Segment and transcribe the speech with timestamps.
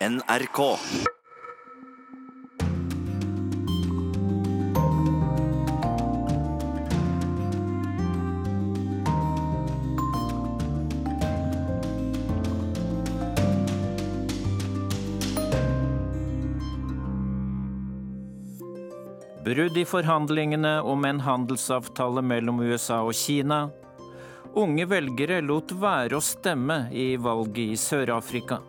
[0.00, 0.78] NRK.
[19.44, 23.70] Brudd i forhandlingene om en handelsavtale mellom USA og Kina.
[24.52, 28.60] Unge velgere lot være å stemme i valget i Sør-Afrika.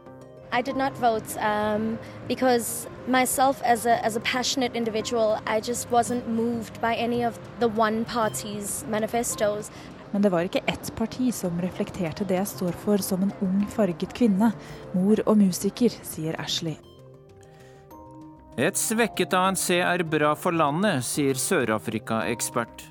[0.52, 5.92] I did not vote um, because myself, as a, as a passionate individual, I just
[5.92, 9.72] wasn't moved by any of the one party's manifestos.
[10.12, 13.66] Men det var ikke ett parti som reflekterte det jeg står for som en ung,
[13.68, 14.54] farget kvinne,
[14.96, 16.78] mor og musiker, sier Ashley.
[18.58, 22.88] Et svekket ANC er bra for landet, sier Sør-Afrika-ekspert.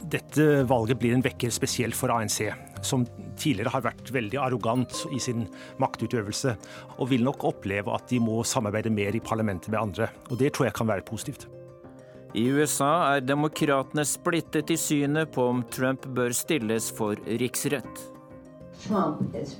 [0.00, 2.46] Dette valget blir en vekker spesielt for ANC,
[2.86, 3.06] som
[3.40, 5.46] tidligere har vært veldig arrogant i sin
[5.82, 6.56] maktutøvelse,
[6.98, 10.10] og vil nok oppleve at de må samarbeide mer i parlamentet med andre.
[10.30, 11.48] Og det tror jeg kan være positivt.
[12.34, 18.06] I USA er demokratene splittet i synet på om Trump bør stilles for riksrett.
[18.84, 19.58] Trump is.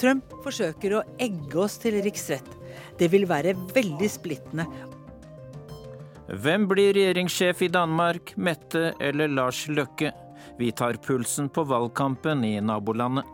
[0.00, 2.48] Trump forsøker å egge oss til riksrett.
[2.98, 4.66] Det vil være veldig splittende.
[6.26, 10.10] Hvem blir regjeringssjef i Danmark, Mette eller Lars Løkke?
[10.58, 13.24] Vi tar pulsen på valgkampen i nabolandet.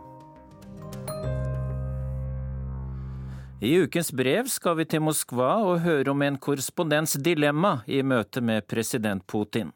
[3.63, 8.43] I ukens brev skal vi til Moskva og høre om en korrespondents dilemma i møte
[8.43, 9.71] med president Putin.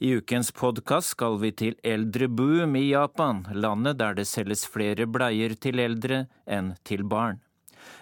[0.00, 5.52] I ukens podkast skal vi til eldreboom i Japan, landet der det selges flere bleier
[5.52, 7.42] til eldre enn til barn.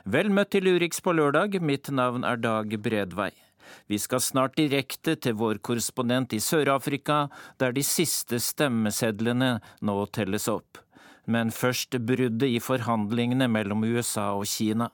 [0.06, 3.32] Vel møtt til Urix på lørdag, mitt navn er Dag Bredvei.
[3.86, 7.26] Vi skal snart direkte til vår korrespondent i Sør-Afrika,
[7.58, 10.80] der de siste stemmesedlene nå telles opp.
[11.26, 14.88] Men først bruddet i forhandlingene mellom USA og Kina.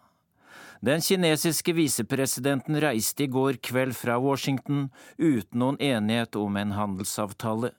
[0.84, 7.70] Den kinesiske visepresidenten reiste i går kveld fra Washington uten noen enighet om en handelsavtale.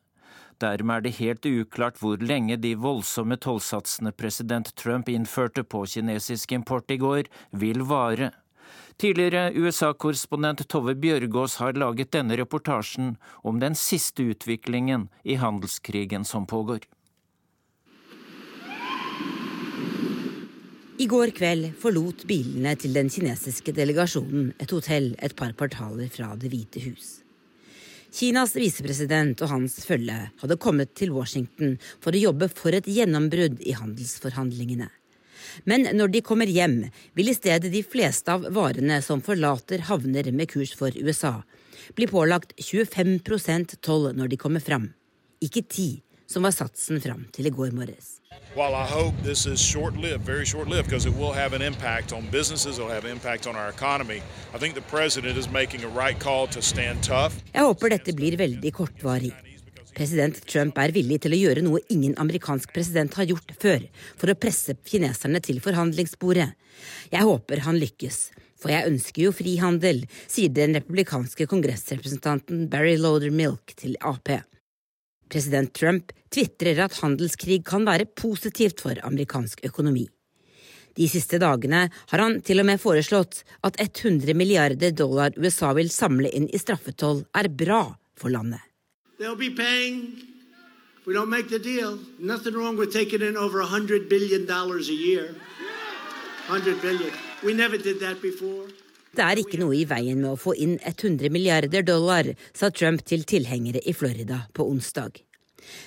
[0.63, 6.55] Dermed er det helt uklart hvor lenge de voldsomme tollsatsene president Trump innførte på kinesisk
[6.55, 8.31] import i går, vil vare.
[8.95, 16.47] Tidligere USA-korrespondent Tove Bjørgaas har laget denne reportasjen om den siste utviklingen i handelskrigen som
[16.47, 16.85] pågår.
[20.95, 26.31] I går kveld forlot bilene til den kinesiske delegasjonen et hotell et par kvartaler fra
[26.39, 27.17] Det hvite hus.
[28.15, 33.59] Kinas visepresident og hans følge hadde kommet til Washington for å jobbe for et gjennombrudd
[33.59, 34.87] i handelsforhandlingene.
[35.65, 36.85] Men når de kommer hjem,
[37.15, 41.41] vil i stedet de fleste av varene som forlater havner med kurs for USA,
[41.95, 44.93] bli pålagt 25% toll når de kommer fram.
[45.43, 48.19] Ikke 10 som var satsen fram til i går morges.
[48.55, 52.23] While I hope this is short-lived, very short-lived, because it will have an impact on
[52.31, 54.21] businesses, it'll have an impact on our economy.
[54.53, 57.33] I think the president is making a right call to stand tough.
[57.53, 59.33] Jeg håper dette blir veldig kortvarig.
[59.95, 63.85] President Trump er villig til å gjøre noe ingen amerikansk president har gjort før,
[64.19, 66.49] for å presse kineserne til forhandlingsbordet.
[67.13, 68.19] Jeg håper han lykkes,
[68.59, 74.33] for jeg ønsker jo frihandel, sier den republikanske kongressrepresentanten Barry Loader Milk til Ap.
[75.31, 80.05] President Trump tvitrer at handelskrig kan være positivt for amerikansk økonomi.
[80.95, 85.91] De siste dagene har han til og med foreslått at 100 milliarder dollar USA vil
[85.91, 87.83] samle inn i straffetoll, er bra
[88.15, 88.63] for landet.
[89.17, 90.17] They'll be paying.
[91.05, 95.35] We don't make the deal, nothing wrong with taking in over $100 billion a year.
[96.47, 97.11] 100 billion.
[97.43, 98.67] We never did that before.
[99.15, 103.05] Det er ikke noe i veien med å få inn 100 milliarder dollar, sa Trump
[103.07, 105.21] til tilhengere i Florida på onsdag.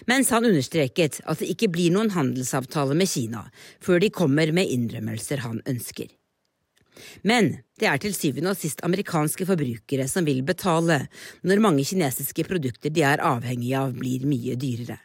[0.08, 3.44] Mens han understreket at det ikke blir noen handelsavtale med Kina
[3.84, 6.08] før de kommer med innrømmelser han ønsker.
[7.22, 11.00] Men det er til syvende og sist amerikanske forbrukere som vil betale
[11.46, 14.98] når mange kinesiske produkter de er avhengige av, blir mye dyrere.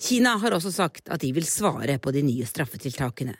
[0.00, 3.34] Kina har også sagt at de vil svare på de nye straffetiltakene.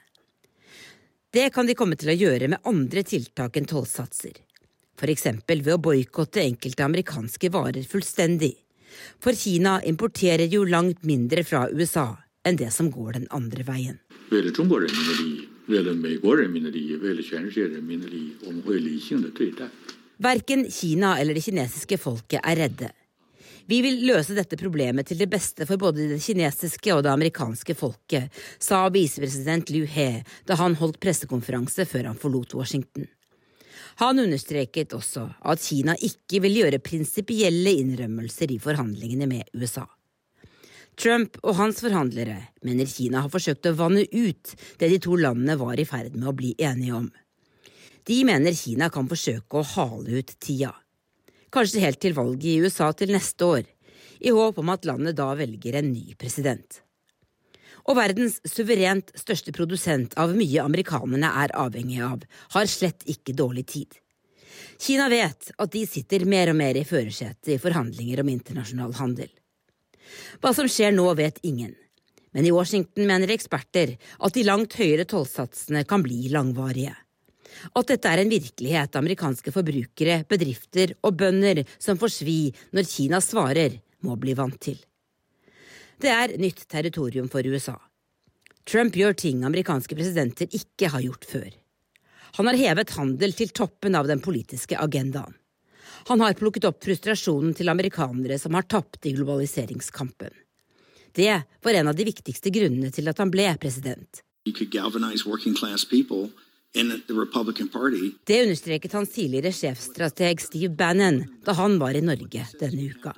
[1.35, 4.37] Det kan de komme til å gjøre med andre tiltak enn tollsatser,
[4.95, 8.53] for eksempel ved å boikotte enkelte amerikanske varer fullstendig.
[9.19, 12.13] For Kina importerer jo langt mindre fra USA
[12.47, 13.99] enn det som går den andre veien.
[20.25, 22.91] Verken Kina eller det kinesiske folket er redde.
[23.67, 27.75] Vi vil løse dette problemet til det beste for både det kinesiske og det amerikanske
[27.79, 28.29] folket,
[28.61, 33.09] sa visepresident Liu He da han holdt pressekonferanse før han forlot Washington.
[34.05, 39.87] Han understreket også at Kina ikke vil gjøre prinsipielle innrømmelser i forhandlingene med USA.
[41.01, 45.57] Trump og hans forhandlere mener Kina har forsøkt å vanne ut det de to landene
[45.59, 47.09] var i ferd med å bli enige om.
[48.07, 50.71] De mener Kina kan forsøke å hale ut tida.
[51.55, 53.67] Kanskje helt til valget i USA til neste år,
[54.21, 56.81] i håp om at landet da velger en ny president.
[57.85, 62.23] Og verdens suverent største produsent av mye amerikanerne er avhengig av,
[62.55, 63.99] har slett ikke dårlig tid.
[64.81, 69.31] Kina vet at de sitter mer og mer i førersetet i forhandlinger om internasjonal handel.
[70.43, 71.75] Hva som skjer nå, vet ingen.
[72.35, 76.95] Men i Washington mener eksperter at de langt høyere tollsatsene kan bli langvarige.
[77.79, 82.39] At dette er en virkelighet amerikanske forbrukere, bedrifter og bønder som får svi
[82.75, 84.77] når Kina svarer, må bli vant til.
[86.03, 87.77] Det er nytt territorium for USA.
[88.69, 91.49] Trump gjør ting amerikanske presidenter ikke har gjort før.
[92.35, 95.37] Han har hevet handel til toppen av den politiske agendaen.
[96.09, 100.33] Han har plukket opp frustrasjonen til amerikanere som har tapt i globaliseringskampen.
[101.15, 104.23] Det var en av de viktigste grunnene til at han ble president.
[108.27, 113.15] Det understreket hans tidligere sjefstrateg Steve Bannon da han var i Norge denne uka.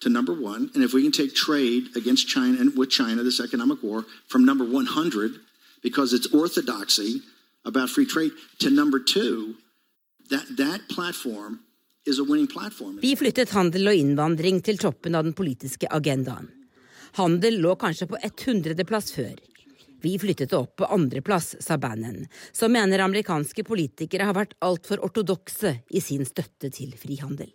[0.00, 3.40] to number one, and if we can take trade against China and with China, this
[3.40, 5.40] economic war, from number 100,
[5.82, 7.22] because it's orthodoxy,
[7.64, 9.54] about free trade to number two,
[10.30, 11.60] that, that platform.
[13.00, 16.48] Vi flyttet handel og innvandring til toppen av den politiske agendaen.
[17.18, 19.34] Handel lå kanskje på 100.-plass før.
[20.00, 22.22] Vi flyttet det opp på andreplass, sa Bannon,
[22.52, 27.50] som mener amerikanske politikere har vært altfor ortodokse i sin støtte til frihandel.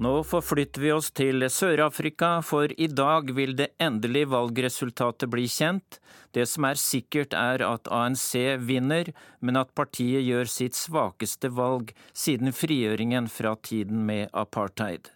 [0.00, 5.98] Nå forflytter vi oss til Sør-Afrika, for i dag vil det endelige valgresultatet bli kjent.
[6.32, 8.30] Det som er sikkert er at ANC
[8.64, 9.10] vinner,
[9.44, 15.12] men at partiet gjør sitt svakeste valg siden frigjøringen fra tiden med apartheid.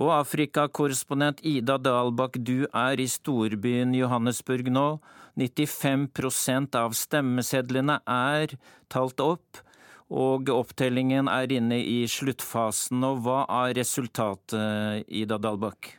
[0.00, 4.88] Og Afrikakorrespondent Ida Dalbakk, du er i storbyen Johannesburg nå.
[5.36, 8.56] 95% av stemmesedlene er
[8.88, 9.66] talt opp
[10.08, 13.02] og opptellingen er inne i sluttfasen.
[13.04, 15.92] og Hva er resultatet, Ida Dalbakk?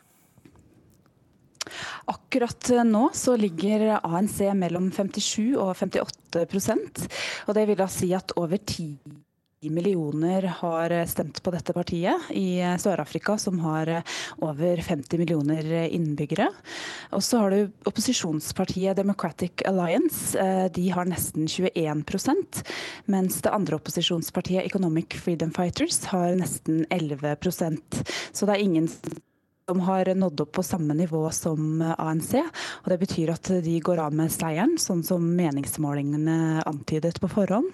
[2.09, 7.03] Akkurat nå så ligger ANC mellom 57 og 58%
[7.45, 8.57] og Det vil da si at over
[9.61, 13.89] ti millioner har stemt på dette partiet i Sør-Afrika, som har
[14.39, 16.47] over 50 millioner innbyggere.
[17.11, 20.31] Og så har du opposisjonspartiet Democratic Alliance.
[20.39, 22.63] Eh, de har nesten 21%
[23.11, 29.19] mens det andre opposisjonspartiet Economic Freedom Fighters har nesten 11% Så det er ingen som
[29.85, 32.33] har nådd opp på samme nivå som ANC.
[32.81, 37.69] og Det betyr at de går av med seieren, sånn som meningsmålingene antydet på forhånd.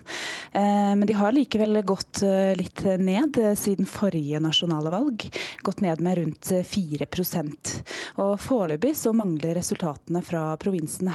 [0.51, 5.29] Eh, men de har likevel gått eh, litt ned siden forrige nasjonale valg.
[5.63, 7.75] Gått ned med rundt 4%
[8.19, 11.13] Og Foreløpig så mangler resultatene fra provinsen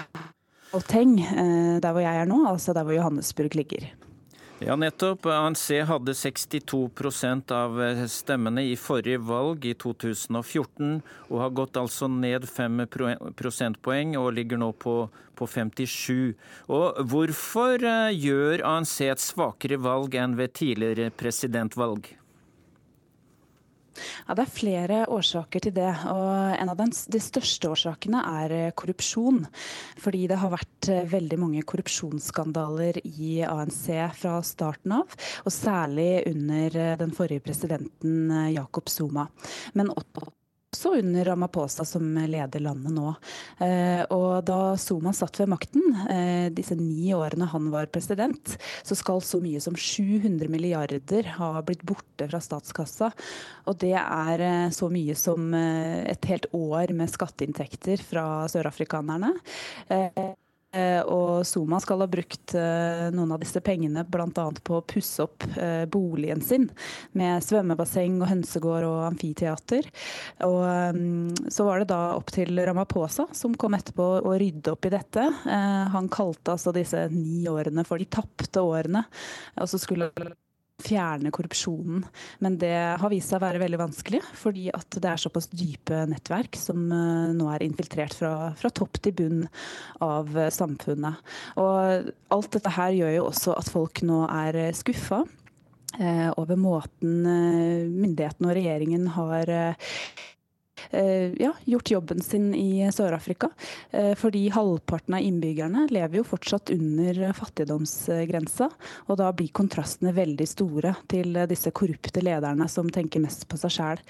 [0.73, 3.91] Oteng, eh, der hvor jeg er nå, altså der hvor Johannesburg ligger.
[4.61, 5.25] Ja, nettopp.
[5.27, 10.99] ANC hadde 62% av eh, stemmene i forrige valg i 2014,
[11.31, 12.85] og har gått altså ned 5
[13.41, 14.95] prosentpoeng og ligger nå på,
[15.41, 16.37] på 57.
[16.77, 22.20] Og hvorfor eh, gjør ANC et svakere valg enn ved tidligere presidentvalg?
[24.29, 25.93] Ja, Det er flere årsaker til det.
[26.07, 29.47] og En av de største årsakene er eh, korrupsjon.
[30.01, 33.87] Fordi det har vært eh, veldig mange korrupsjonsskandaler i ANC
[34.21, 35.17] fra starten av.
[35.45, 39.29] Og særlig under eh, den forrige presidenten Jakob Zuma.
[39.75, 40.31] Men også
[40.71, 43.11] også under Ramaphosa som leder landet nå.
[43.59, 48.95] Eh, og da Zuma satt ved makten, eh, disse ni årene han var president, så
[48.95, 53.11] skal så mye som 700 milliarder ha blitt borte fra statskassa.
[53.67, 59.35] Og det er eh, så mye som et helt år med skatteinntekter fra sørafrikanerne.
[60.71, 64.45] Eh, og Zuma skal ha brukt eh, noen av disse pengene bl.a.
[64.63, 66.69] på å pusse opp eh, boligen sin
[67.19, 69.89] med svømmebasseng og hønsegård og amfiteater.
[70.47, 74.93] Og så var det da opp til Ramaphosa, som kom etterpå, å rydde opp i
[74.95, 75.25] dette.
[75.95, 79.03] Han kalte altså disse ni årene for de tapte årene.
[79.59, 80.11] Og så skulle
[80.83, 82.05] fjerne korrupsjonen.
[82.45, 86.05] Men det har vist seg å være veldig vanskelig, fordi at det er såpass dype
[86.11, 89.45] nettverk som eh, nå er infiltrert fra, fra topp til bunn
[90.05, 91.21] av eh, samfunnet.
[91.61, 95.25] Og alt dette her gjør jo også at folk nå er eh, skuffa.
[96.39, 99.51] over måten myndighetene og regjeringen har
[100.91, 103.51] ja, gjort jobben sin i Sør-Afrika.
[104.19, 108.71] Fordi halvparten av innbyggerne lever jo fortsatt under fattigdomsgrensa.
[109.09, 113.77] Og da blir kontrastene veldig store til disse korrupte lederne som tenker mest på seg
[113.77, 114.05] sjæl.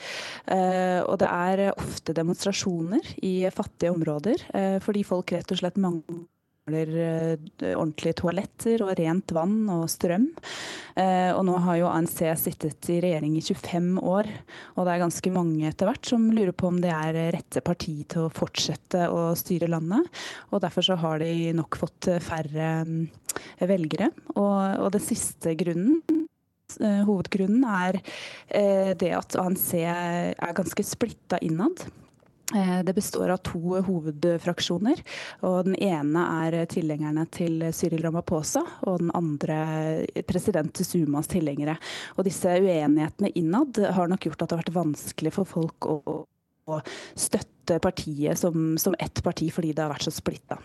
[1.06, 4.46] Og det er ofte demonstrasjoner i fattige områder
[4.84, 6.26] fordi folk rett og slett mangler
[6.70, 10.28] mangler eh, ordentlige toaletter og rent vann og strøm.
[10.96, 14.28] Eh, og nå har jo ANC sittet i regjering i 25 år,
[14.76, 18.04] og det er ganske mange etter hvert som lurer på om det er rette parti
[18.08, 20.06] til å fortsette å styre landet.
[20.50, 23.06] Og derfor så har de nok fått færre mm,
[23.60, 24.10] velgere.
[24.36, 26.00] Og, og den siste grunnen
[26.80, 28.00] eh, Hovedgrunnen er
[29.00, 31.82] det at ANC er ganske splitta innad.
[32.54, 35.02] Eh, det består av to hovedfraksjoner.
[35.46, 39.60] og Den ene er tilhengerne til Cyril Ramaphosa, og den andre
[40.26, 41.76] president Sumas tilhengere.
[42.16, 46.00] Og Disse uenighetene innad har nok gjort at det har vært vanskelig for folk å,
[46.66, 46.82] å
[47.14, 50.58] støtte partiet som, som ett parti, fordi det har vært så splitta.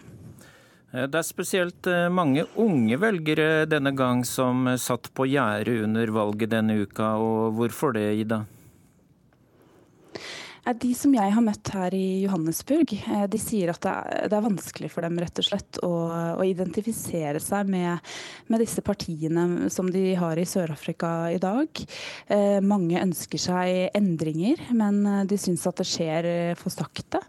[0.90, 6.18] Eh, det er spesielt eh, mange unge velgere denne gang som satt på gjerdet under
[6.18, 7.14] valget denne uka.
[7.22, 8.42] og Hvorfor det, Ida?
[10.66, 14.90] De som jeg har møtt her i Johannesburg, eh, de sier at det er, vanskelig
[14.90, 15.92] for dem rett og slett å,
[16.42, 18.02] å identifisere seg med,
[18.50, 21.70] med, disse partiene som de har i Sør-Afrika i dag.
[22.34, 27.22] Eh, mange ønsker seg endringer, men eh, de syns at det skjer for sakte.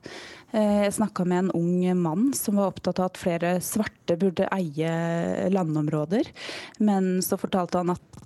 [0.57, 4.49] Eh, jeg snakka med en ung mann som var opptatt av at flere svarte burde
[4.57, 6.33] eie landområder.
[6.81, 8.26] Men så fortalte han at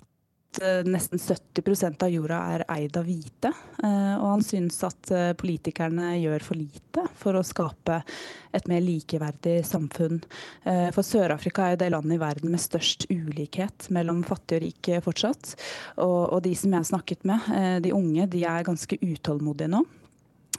[0.83, 3.51] nesten 70% av jorda er eid av hvite.
[3.83, 8.01] Eh, og han syns at eh, politikerne gjør for lite for å skape
[8.51, 10.19] et mer likeverdig samfunn.
[10.91, 15.53] For Sør-Afrika er det landet i verden med størst ulikhet mellom fattig og rik fortsatt.
[16.03, 17.47] Og, de som jeg har snakket med,
[17.85, 19.85] de unge, de er ganske utålmodige nå.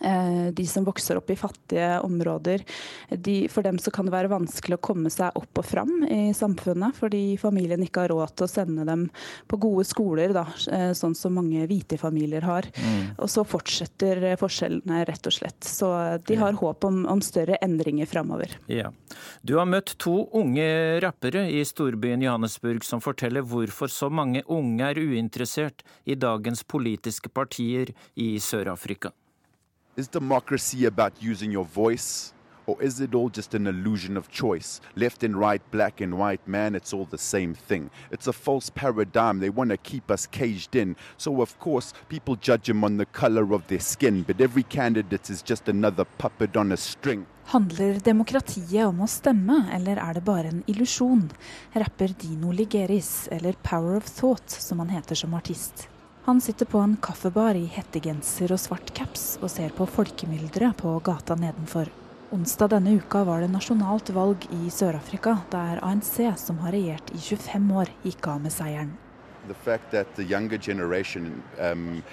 [0.02, 2.64] Eh, de som vokser opp i fattige områder,
[3.10, 6.32] de, for dem så kan det være vanskelig å komme seg opp og fram i
[6.34, 9.06] samfunnet, fordi familien ikke har råd til å sende dem
[9.50, 12.66] på gode skoler, da, eh, sånn som mange hvite familier har.
[12.74, 13.14] Mm.
[13.22, 15.60] Og så fortsetter forskjellene, rett og slett.
[15.62, 15.92] Så
[16.26, 18.58] de har håp om, om større endringer framover.
[18.66, 18.90] Ja.
[19.42, 20.66] Du har møtt to unge
[21.04, 27.30] rappere i storbyen Johannesburg som forteller hvorfor så mange unge er uinteressert i dagens politiske
[27.32, 29.12] partier i Sør-Afrika.
[29.94, 32.32] Is democracy about using your voice?
[32.64, 34.80] Or is it all just an illusion of choice?
[34.96, 37.90] Left and right, black and white, man, it's all the same thing.
[38.10, 39.40] It's a false paradigm.
[39.40, 40.96] They want to keep us caged in.
[41.18, 44.22] So, of course, people judge them on the color of their skin.
[44.22, 47.26] But every candidate is just another puppet on a string.
[47.52, 51.26] Handler demokratiet om å stemme, eller er det bare en illusjon?
[51.74, 55.90] Rapper Dino Ligeris, eller Power of Thought, som han heter som artist.
[56.24, 60.92] Han sitter på en kaffebar i hettegenser og svart caps og ser på folkemylderet på
[61.02, 61.88] gata nedenfor.
[62.30, 67.18] Onsdag denne uka var det nasjonalt valg i Sør-Afrika, der ANC, som har regjert i
[67.18, 68.94] 25 år, gikk av med seieren.
[69.48, 72.04] The fact that the younger generation um,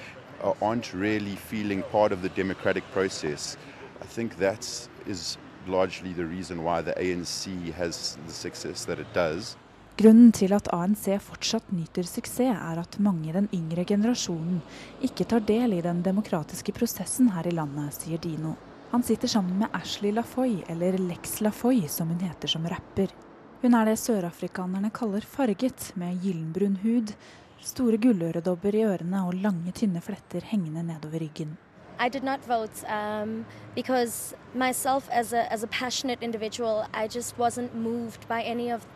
[0.60, 3.58] aren't really feeling part of the democratic process,
[4.02, 5.38] I think that is
[5.68, 9.56] largely the reason why the ANC has the success that it does.
[10.00, 14.62] Grunnen til at ANC fortsatt nyter suksess, er at mange i den yngre generasjonen
[15.04, 18.54] ikke tar del i den demokratiske prosessen her i landet, sier Dino.
[18.94, 23.12] Han sitter sammen med Ashley Lafoy, eller Lex Lafoy som hun heter som rapper.
[23.60, 27.12] Hun er det sørafrikanerne kaller farget, med gyllenbrun hud,
[27.60, 31.58] store gulløredobber i ørene og lange, tynne fletter hengende nedover ryggen.
[32.00, 33.44] I did not vote um,
[33.76, 38.88] because myself as a, as a passionate individual, I just wasn't moved by any of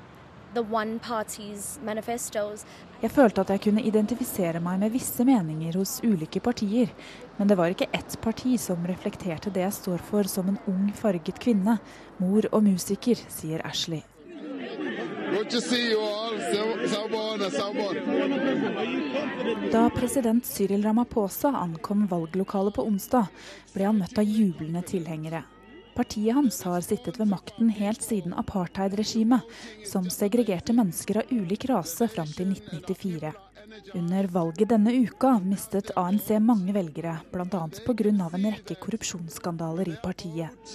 [3.02, 6.92] jeg følte at jeg kunne identifisere meg med visse meninger hos ulike partier,
[7.40, 10.92] men det var ikke ett parti som reflekterte det jeg står for som en ung,
[10.94, 11.80] farget kvinne,
[12.22, 14.04] mor og musiker, sier Ashley.
[19.74, 23.26] Da president Cyril Ramaphosa ankom valglokalet på onsdag,
[23.74, 25.44] ble han møtt av jublende tilhengere.
[25.96, 29.42] Partiet hans har sittet ved makten helt siden apartheidregimet,
[29.86, 33.34] som segregerte mennesker av ulik rase fram til 1994.
[33.94, 37.46] Under valget denne uka mistet ANC mange velgere, bl.a.
[37.86, 38.10] pga.
[38.10, 40.74] en rekke korrupsjonsskandaler i partiet.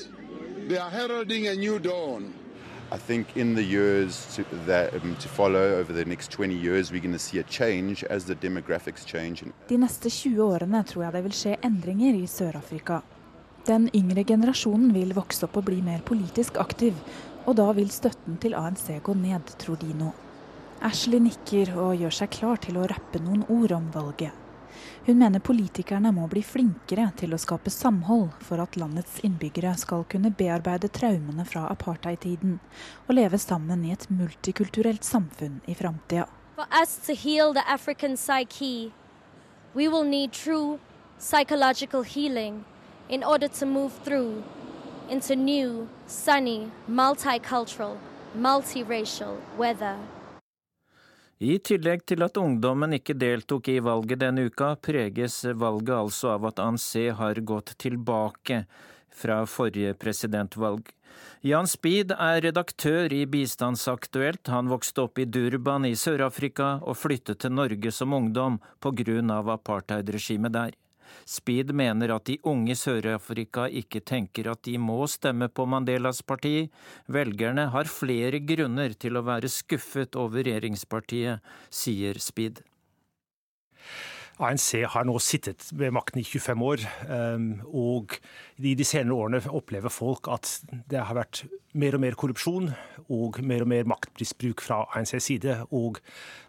[2.91, 6.91] I think in the years to, that, um, to follow over the next 20 years,
[6.91, 9.45] we're going to see a change as the demographics change.
[9.69, 13.03] De neste 20 årene tror jeg det vil skje endringer i Sør-Afrika.
[13.69, 16.97] Den yngre generasjonen vil vokse opp og bli mer politisk aktiv,
[17.45, 20.09] og da vil støtten til ANC gå ned, tror de nå.
[20.89, 24.33] Ashley nikker og gjør seg klar til å rappe noen ord om valget.
[25.05, 30.07] Hun mener politikerne må bli flinkere til å skape samhold for at landets innbyggere skal
[30.09, 32.57] kunne bearbeide traumene fra apartheid-tiden
[33.05, 36.25] og leve sammen i et multikulturelt samfunn i framtida.
[36.57, 38.93] For us to heal the African psyche,
[39.75, 40.79] we will need true
[41.19, 42.65] psychological healing
[43.09, 44.43] in order to move through
[45.11, 47.97] into new, sunny, multicultural,
[48.37, 49.97] multiracial weather.
[51.39, 56.49] I tillegg til at ungdommen ikke deltok i valget denne uka, preges valget altså av
[56.51, 58.65] at ANC har gått tilbake
[59.15, 60.91] fra forrige presidentvalg.
[61.47, 64.51] Jan Speed er redaktør i Bistandsaktuelt.
[64.51, 70.53] Han vokste opp i Durban i Sør-Afrika og flyttet til Norge som ungdom av apartheidregimet
[70.53, 70.75] der.
[71.29, 76.23] Speed mener at de unge i Sør-Afrika ikke tenker at de må stemme på Mandelas
[76.23, 76.69] parti.
[77.09, 82.63] Velgerne har flere grunner til å være skuffet over regjeringspartiet, sier Speed.
[84.39, 88.15] ANC har nå sittet ved makten i 25 år, ehm, og
[88.63, 90.53] i de senere årene opplever folk at
[90.91, 91.43] det har vært
[91.75, 92.71] mer og mer korrupsjon
[93.11, 95.99] og mer og mer maktmisbruk fra ANCs side, og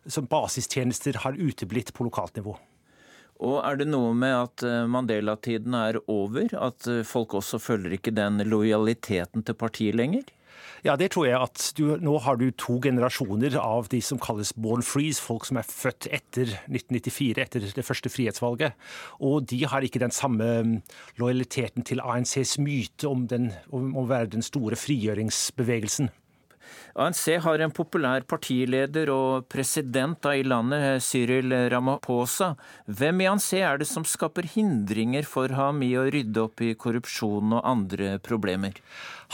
[0.06, 2.54] som basistjenester har uteblitt på lokalt nivå.
[3.40, 6.52] Og er det noe med at eh, Mandela-tiden er over?
[6.60, 10.28] At eh, folk også følger ikke den lojaliteten til partiet lenger?
[10.84, 14.52] Ja, det tror jeg at du, Nå har du to generasjoner av de som kalles
[14.56, 18.76] born frees, folk som er født etter 1994, etter det første frihetsvalget.
[19.24, 20.78] Og de har ikke den samme mm,
[21.20, 26.12] lojaliteten til ANCs myte om, den, om å være den store frigjøringsbevegelsen.
[27.00, 32.54] ANC har en populær partileder og president i landet, Cyril Ramaphosa.
[32.86, 36.74] Hvem i ANC er det som skaper hindringer for ham i å rydde opp i
[36.80, 38.82] korrupsjon og andre problemer?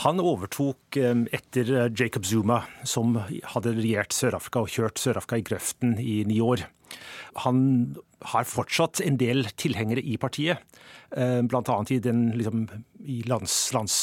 [0.04, 5.46] Han overtok eh, etter eh, Jacob Zuma, som hadde regjert Sør-Afrika og kjørt Sør-Afrika i
[5.46, 6.66] grøften i ni år.
[7.44, 7.96] Han
[8.32, 10.60] har fortsatt en del tilhengere i partiet.
[11.14, 11.76] Eh, Bl.a.
[11.90, 12.66] i, liksom,
[13.06, 13.96] i lands, lands,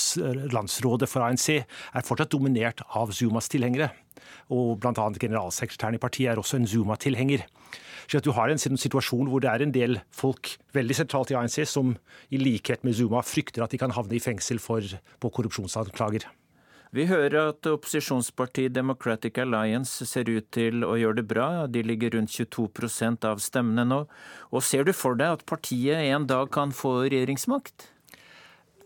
[0.54, 3.92] landsrådet for ANC er fortsatt dominert av Zumas tilhengere.
[4.54, 5.10] Og bl.a.
[5.20, 7.46] generalsekretæren i partiet er også en Zuma-tilhenger.
[8.08, 11.64] Så Du har en situasjon hvor det er en del folk veldig sentralt i ANC
[11.68, 11.96] som
[12.30, 14.84] i likhet med Zuma frykter at de kan havne i fengsel for,
[15.20, 16.28] på korrupsjonsanklager.
[16.94, 21.48] Vi hører at opposisjonspartiet Democratic Alliance ser ut til å gjøre det bra.
[21.66, 24.04] De ligger rundt 22% av stemmene nå.
[24.54, 27.90] Og ser du for deg at partiet en dag kan få regjeringsmakt?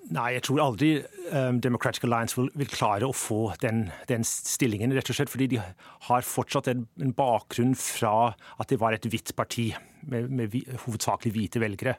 [0.08, 0.90] Nei, jeg tror aldri
[1.34, 5.50] um, Democratic Alliance vil, vil, klare å få den, den, stillingen, rett og slett fordi
[5.52, 5.60] de
[6.08, 9.68] har fortsatt en, en bakgrunn fra at det var et hvitt parti
[10.08, 11.98] med, med hovedsakelig hvite velgere.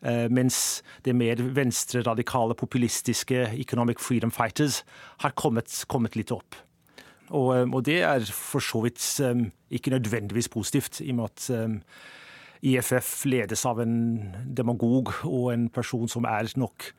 [0.00, 4.80] Uh, mens det mer venstreradikale, populistiske Economic Freedom Fighters
[5.20, 6.56] har kommet, kommet litt opp.
[7.28, 11.32] Og, um, og, det er for så vidt um, ikke nødvendigvis positivt, i og med
[11.34, 11.80] at
[12.62, 13.96] IFF ledes av en
[14.54, 16.94] demagog og en person som er nok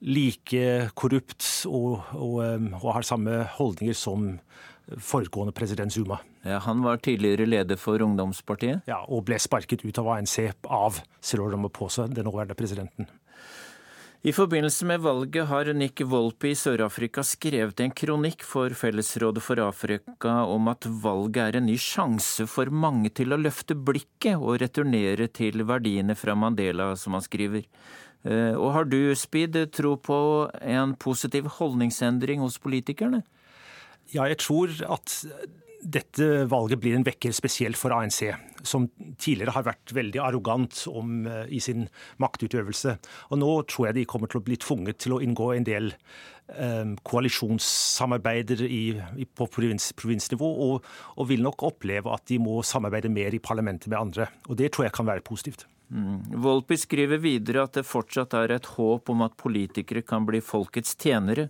[0.00, 2.40] like korrupt og, og,
[2.76, 4.34] og, har samme holdninger som
[5.02, 6.20] foregående president Zuma.
[6.44, 8.86] Ja, Han var tidligere leder for ungdomspartiet?
[8.86, 13.08] Ja, og ble sparket ut av ANC av Cyril Ramaphosa, den nåværende presidenten.
[14.26, 19.60] I forbindelse med valget har Nick Volpe i Sør-Afrika skrevet en kronikk for Fellesrådet for
[19.62, 24.58] Afrika om at valget er en ny sjanse for mange til å løfte blikket og
[24.64, 27.68] returnere til verdiene fra Mandela, som han skriver.
[28.26, 30.18] Eh, og har du, Speed, tro på
[30.60, 33.22] en positiv holdningsendring hos politikerne?
[34.14, 35.22] Ja, jeg tror at
[35.86, 38.24] dette valget blir en vekker spesielt for ANC,
[38.66, 38.88] som
[39.22, 41.86] tidligere har vært veldig arrogant om, uh, i sin
[42.22, 42.96] maktutøvelse.
[43.30, 45.92] Og nå tror jeg de kommer til å bli tvunget til å inngå en del
[45.92, 48.82] eh, koalisjonssamarbeider i,
[49.22, 53.42] i, på provins, provinsnivå, og, og, vil nok oppleve at de må samarbeide mer i
[53.42, 54.30] parlamentet med andre.
[54.50, 55.68] Og det tror jeg kan være positivt.
[55.92, 56.40] Mm.
[56.42, 60.96] Volpi skriver videre at det fortsatt er et håp om at politikere kan bli folkets
[60.98, 61.48] tjenere.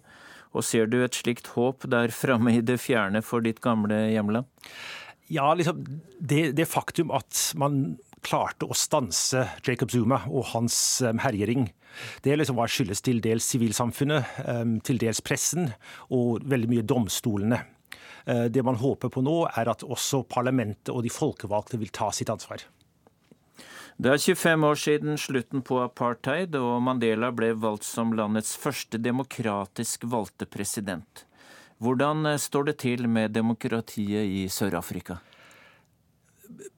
[0.56, 4.48] Og ser du et slikt håp der framme i det fjerne for ditt gamle hjemland?
[5.32, 5.82] Ja, liksom,
[6.20, 7.96] det, det faktum at man
[8.26, 11.68] klarte å stanse Jacob Zuma og hans um, herjering.
[12.22, 15.70] Det liksom var skyldes til dels sivilsamfunnet, um, til dels pressen
[16.14, 17.60] og veldig mye domstolene.
[18.26, 22.12] Uh, det man håper på nå, er at også parlamentet og de folkevalgte vil ta
[22.14, 22.64] sitt ansvar.
[23.96, 29.00] Det er 25 år siden slutten på apartheid, og Mandela ble valgt som landets første
[29.00, 31.22] demokratisk valgte president.
[31.80, 35.16] Hvordan eh, står det til med demokratiet i Sør-Afrika?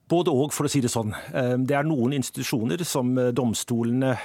[0.09, 1.11] Både og, for å si det sånn.
[1.35, 4.15] Eh, det er noen institusjoner, som eh, domstolene,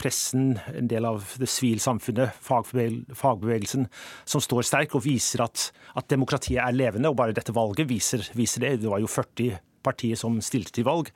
[0.00, 3.90] pressen, en del av det sivilsamfunnet, fagbevegelsen,
[4.24, 7.12] som står sterk og viser at, at, demokratiet er levende.
[7.12, 8.78] Og bare dette valget viser, viser det.
[8.80, 11.12] Det var jo 40 partiet som stilte til valg.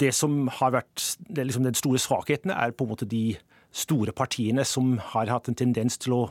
[0.00, 3.26] Det som har vært liksom den store svakheten, er på en måte de
[3.74, 6.22] store partiene som har hatt en tendens til å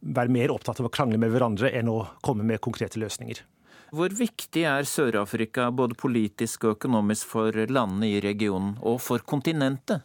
[0.00, 3.42] være mer opptatt av å krangle med hverandre enn å komme med konkrete løsninger.
[3.96, 10.02] Hvor viktig er Sør-Afrika både politisk og økonomisk for landene i regionen, og for kontinentet?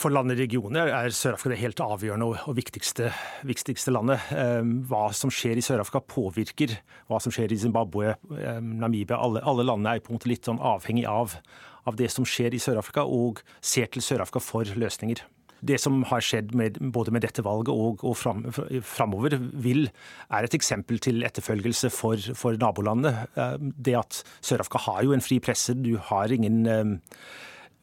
[0.00, 3.10] For landet i regionen er Sør-Afrika det helt avgjørende og viktigste,
[3.44, 4.24] viktigste, landet.
[4.32, 6.72] Ehm, hva som skjer i Sør-Afrika påvirker
[7.10, 9.18] hva som skjer i Zimbabwe, ehm, Namibia.
[9.20, 11.36] Alle, alle landene er på en måte litt sånn avhengig av,
[11.84, 15.24] av det som skjer i Sør-Afrika, og ser til Sør-Afrika for løsninger
[15.64, 18.42] det som har skjedd med, både med dette valget og, og fram,
[18.84, 19.86] framover, vil,
[20.28, 23.22] er et eksempel til etterfølgelse for, for nabolandet.
[23.40, 23.56] Eh,
[23.88, 25.72] det at Sør-Afrika har jo en fri presse.
[25.80, 26.66] Du har ingen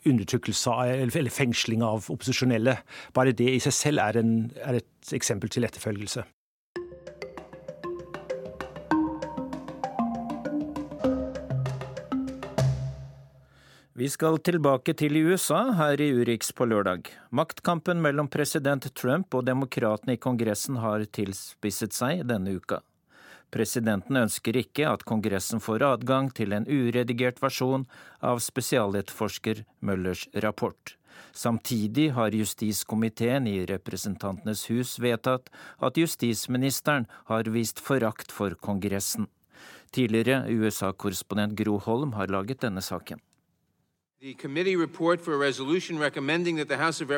[0.07, 2.77] undertrykkelse eller fengsling av opposisjonelle.
[3.13, 4.35] Bare det i seg selv er, en,
[4.65, 6.25] er et eksempel til etterfølgelse.
[14.01, 17.11] Vi skal tilbake til USA her i Urix på lørdag.
[17.29, 22.79] Maktkampen mellom president Trump og demokratene i Kongressen har tilspisset seg denne uka.
[23.51, 27.83] Presidenten ønsker ikke at Kongressen får adgang til en uredigert versjon
[28.23, 30.95] av spesialetterforsker Møllers rapport.
[31.35, 39.27] Samtidig har justiskomiteen i Representantenes hus vedtatt at justisministeren har vist forakt for Kongressen.
[39.91, 43.19] Tidligere USA-korrespondent Gro Holm har laget denne saken.
[44.21, 44.77] The committee
[45.21, 47.09] for a resolution recommending that the House of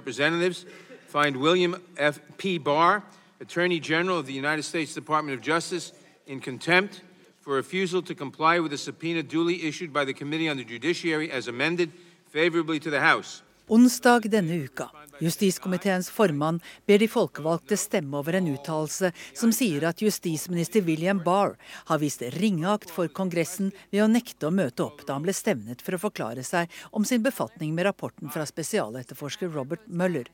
[1.38, 2.20] William F.
[2.38, 2.58] P.
[2.58, 3.04] Barr,
[3.42, 5.94] Attorney General of the United States Department of Justice,
[6.28, 7.02] in contempt
[7.42, 11.32] for refusal to comply with a subpoena duly issued by the Committee on the Judiciary
[11.32, 11.92] as amended
[12.32, 13.44] favorably to the House.
[13.68, 14.90] Onsdag denne uka.
[15.24, 21.56] Justiskomiteens formann ber de folkevalgte stemme over en uttalelse som sier at justisminister William Barr
[21.88, 25.84] har vist ringeakt for Kongressen ved å nekte å møte opp da han ble stevnet
[25.86, 30.28] for å forklare seg om sin befatning med rapporten fra spesialetterforsker Robert Mueller.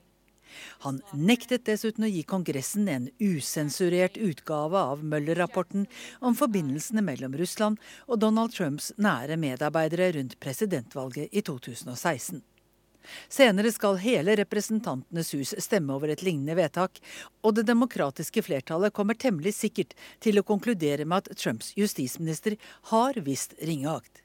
[0.86, 5.88] Han nektet dessuten å gi Kongressen en usensurert utgave av Møller-rapporten
[6.20, 12.42] om forbindelsene mellom Russland og Donald Trumps nære medarbeidere rundt presidentvalget i 2016.
[13.30, 17.00] Senere skal hele Representantenes hus stemme over et lignende vedtak,
[17.42, 22.58] og det demokratiske flertallet kommer temmelig sikkert til å konkludere med at Trumps justisminister
[22.94, 24.24] har visst ringeakt.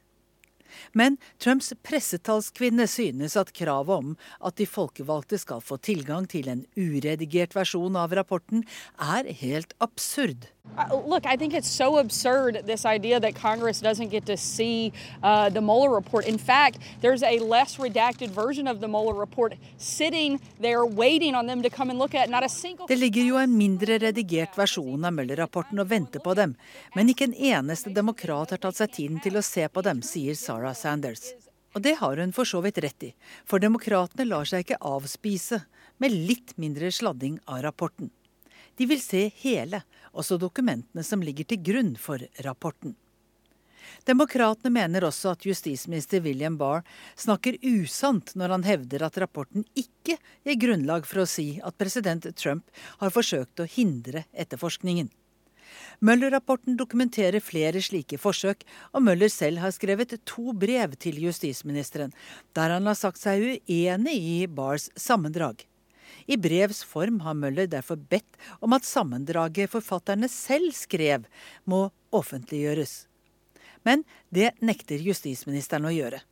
[0.93, 6.65] Men Trumps pressetalskvinne synes at kravet om at de folkevalgte skal få tilgang til en
[6.77, 8.65] uredigert versjon av rapporten,
[9.01, 10.49] er helt absurd.
[10.77, 14.91] Uh, look, I think it's so absurd this idea that Congress doesn't get to see
[15.23, 16.25] uh, the Mueller report.
[16.25, 21.47] In fact, there's a less redacted version of the Mueller report sitting there waiting on
[21.47, 22.29] them to come and look at.
[22.29, 26.35] Not a single Det ligger jo en mindre redigert versjon av Mueller-rapporten og venter på
[26.35, 26.55] dem,
[26.95, 30.35] men ikke en eneste demokrat har tatt seg tiden til å se på dem, sier
[30.35, 31.31] Sarah Sanders.
[31.75, 33.13] Og det har hun for så vidt rett i,
[33.47, 35.63] for demokratene lar seg ikke avspise
[36.03, 38.11] med litt mindre sladding av rapporten.
[38.75, 42.95] De vil se hele, også dokumentene som ligger til grunn for rapporten.
[44.05, 46.83] Demokratene mener også at justisminister William Barr
[47.17, 52.27] snakker usant når han hevder at rapporten ikke gir grunnlag for å si at president
[52.37, 52.65] Trump
[53.01, 55.11] har forsøkt å hindre etterforskningen.
[56.05, 62.13] Møller-rapporten dokumenterer flere slike forsøk, og Møller selv har skrevet to brev til justisministeren,
[62.55, 65.65] der han har sagt seg uenig i Barrs sammendrag.
[66.25, 71.27] I brevs form har Møller derfor bedt om at sammendraget forfatterne selv skrev,
[71.65, 73.05] må offentliggjøres.
[73.85, 76.23] Men det nekter justisministeren å gjøre.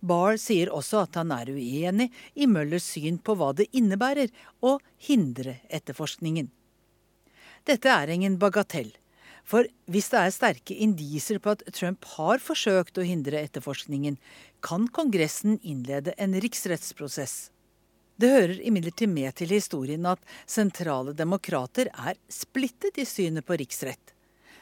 [0.00, 4.32] Barr sier også at han er uenig i Møllers syn på hva det innebærer
[4.64, 6.48] å hindre etterforskningen.
[7.68, 8.92] Dette er ingen bagatell.
[9.44, 14.16] For hvis det er sterke indiser på at Trump har forsøkt å hindre etterforskningen,
[14.64, 17.50] kan Kongressen innlede en riksrettsprosess.
[18.20, 24.12] Det hører imidlertid med til historien at sentrale demokrater er splittet i synet på riksrett.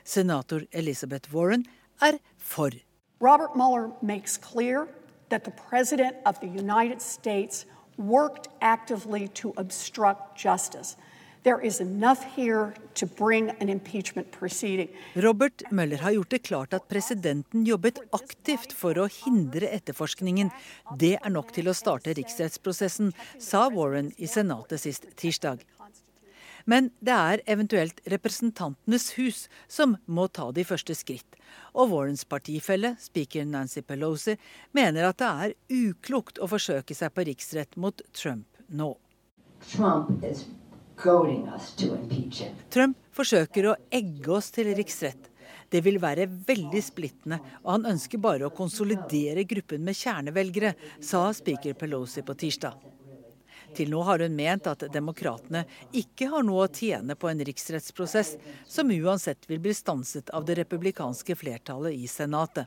[0.07, 1.65] Senator Elizabeth Warren
[2.01, 2.71] er for.
[3.21, 4.87] Robert Mueller makes clear
[5.31, 7.67] that the president of the United States
[7.99, 10.97] worked actively to obstruct justice.
[15.15, 20.51] Robert Møller har gjort det klart at presidenten jobbet aktivt for å hindre etterforskningen.
[20.99, 25.63] Det er nok til å starte riksrettsprosessen, sa Warren i Senatet sist tirsdag.
[26.69, 31.39] Men det er eventuelt Representantenes hus som må ta de første skritt.
[31.73, 34.37] Og Warrens partifelle, speaker Nancy Pelosi,
[34.77, 38.93] mener at det er uklokt å forsøke seg på riksrett mot Trump nå.
[39.65, 40.21] Trump
[42.75, 45.31] Trump forsøker å egge oss til riksrett.
[45.69, 51.29] Det vil være veldig splittende, og han ønsker bare å konsolidere gruppen med kjernevelgere, sa
[51.37, 52.79] speaker Pelosi på tirsdag.
[53.77, 58.37] Til nå har hun ment at demokratene ikke har noe å tjene på en riksrettsprosess,
[58.67, 62.65] som uansett vil bli stanset av det republikanske flertallet i Senatet.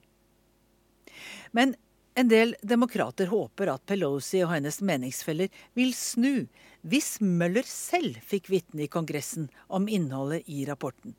[1.52, 1.74] Men
[2.14, 6.46] en del demokrater håper at Pelosi og hennes meningsfeller vil snu
[6.82, 11.16] hvis Møller selv fikk vitne i Kongressen om innholdet i rapporten.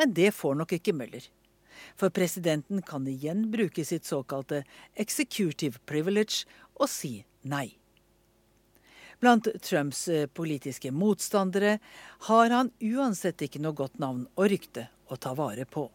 [0.00, 1.26] Men det får nok ikke Møller.
[1.96, 4.62] For presidenten kan igjen bruke sitt såkalte
[4.94, 6.46] executive privilege
[6.78, 7.72] og si nei.
[9.22, 11.76] Blant Trumps eh, politiske motstandere
[12.28, 15.86] har han uansett ikke noe godt navn og rykte å ta vare på.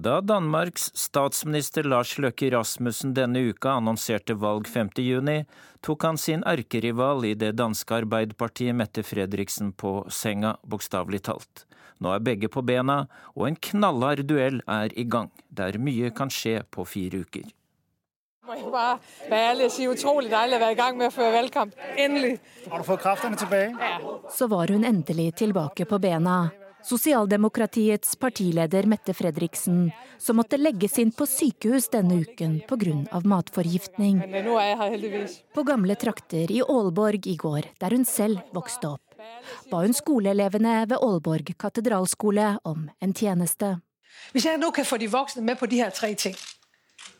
[0.00, 5.42] Da Danmarks statsminister Lars Løkke Rasmussen denne uka annonserte valg 5.6,
[5.84, 11.66] tok han sin erkerival i det danske Arbeiderpartiet Mette Fredriksen på senga, bokstavelig talt.
[12.00, 13.02] Nå er begge på bena,
[13.36, 17.52] og en knallhard duell er i gang, der mye kan skje på fire uker.
[18.48, 18.96] Må jeg bare
[19.28, 21.76] være ærlig og si utrolig deilig å være i gang med å føre valgkamp.
[21.92, 22.38] Endelig.
[22.72, 23.76] Har du fått kreftene tilbake?
[23.76, 24.16] Ja.
[24.32, 26.38] Så var hun endelig tilbake på bena.
[26.86, 33.20] Sosialdemokratiets partileder Mette Fredriksen, som måtte legges inn på sykehus denne uken pga.
[33.24, 34.22] matforgiftning.
[34.28, 35.40] Men nå er jeg her heldigvis.
[35.54, 39.18] På gamle trakter i Aalborg i går, der hun selv vokste opp,
[39.70, 43.78] ba hun skoleelevene ved Aalborg katedralskole om en tjeneste.
[44.32, 46.36] Hvis jeg nå kan få de voksne med på de her tre ting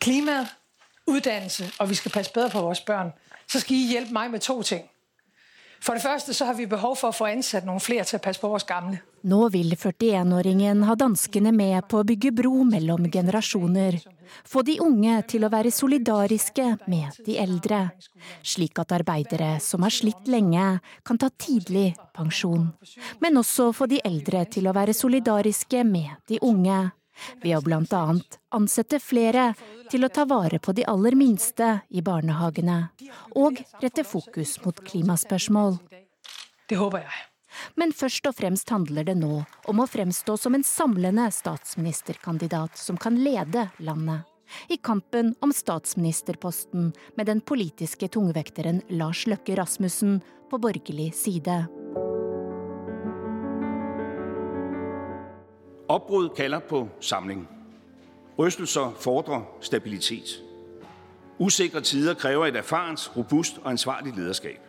[0.01, 0.45] klima,
[1.07, 3.11] utdannelse og vi skal passe bedre på våre barn,
[3.47, 4.87] så skal dere hjelpe meg med to ting.
[5.81, 8.21] For det første så har vi behov for å få ansatt noen flere til å
[8.21, 8.99] passe på våre gamle.
[9.25, 13.97] Nå vil 41-åringen ha danskene med på å bygge bro mellom generasjoner.
[14.47, 17.81] Få de unge til å være solidariske med de eldre.
[18.45, 22.69] Slik at arbeidere som har slitt lenge, kan ta tidlig pensjon.
[23.19, 26.79] Men også få de eldre til å være solidariske med de unge
[27.43, 28.03] ved å bl.a.
[28.55, 29.51] ansette flere
[29.91, 32.79] til å ta vare på de aller minste i barnehagene,
[33.35, 35.77] og rette fokus mot klimaspørsmål.
[36.69, 37.27] Det håper jeg.
[37.75, 42.99] Men først og fremst handler det nå om å fremstå som en samlende statsministerkandidat som
[42.99, 44.23] kan lede landet.
[44.67, 50.19] I kampen om statsministerposten med den politiske tungvekteren Lars Løkke Rasmussen
[50.51, 51.61] på borgerlig side.
[55.91, 57.47] Opbrud kalder på samling.
[58.39, 60.39] Rystelser fordrer stabilitet.
[61.39, 64.61] Usikre tider krever et erfarent, robust og ansvarlig lederskap.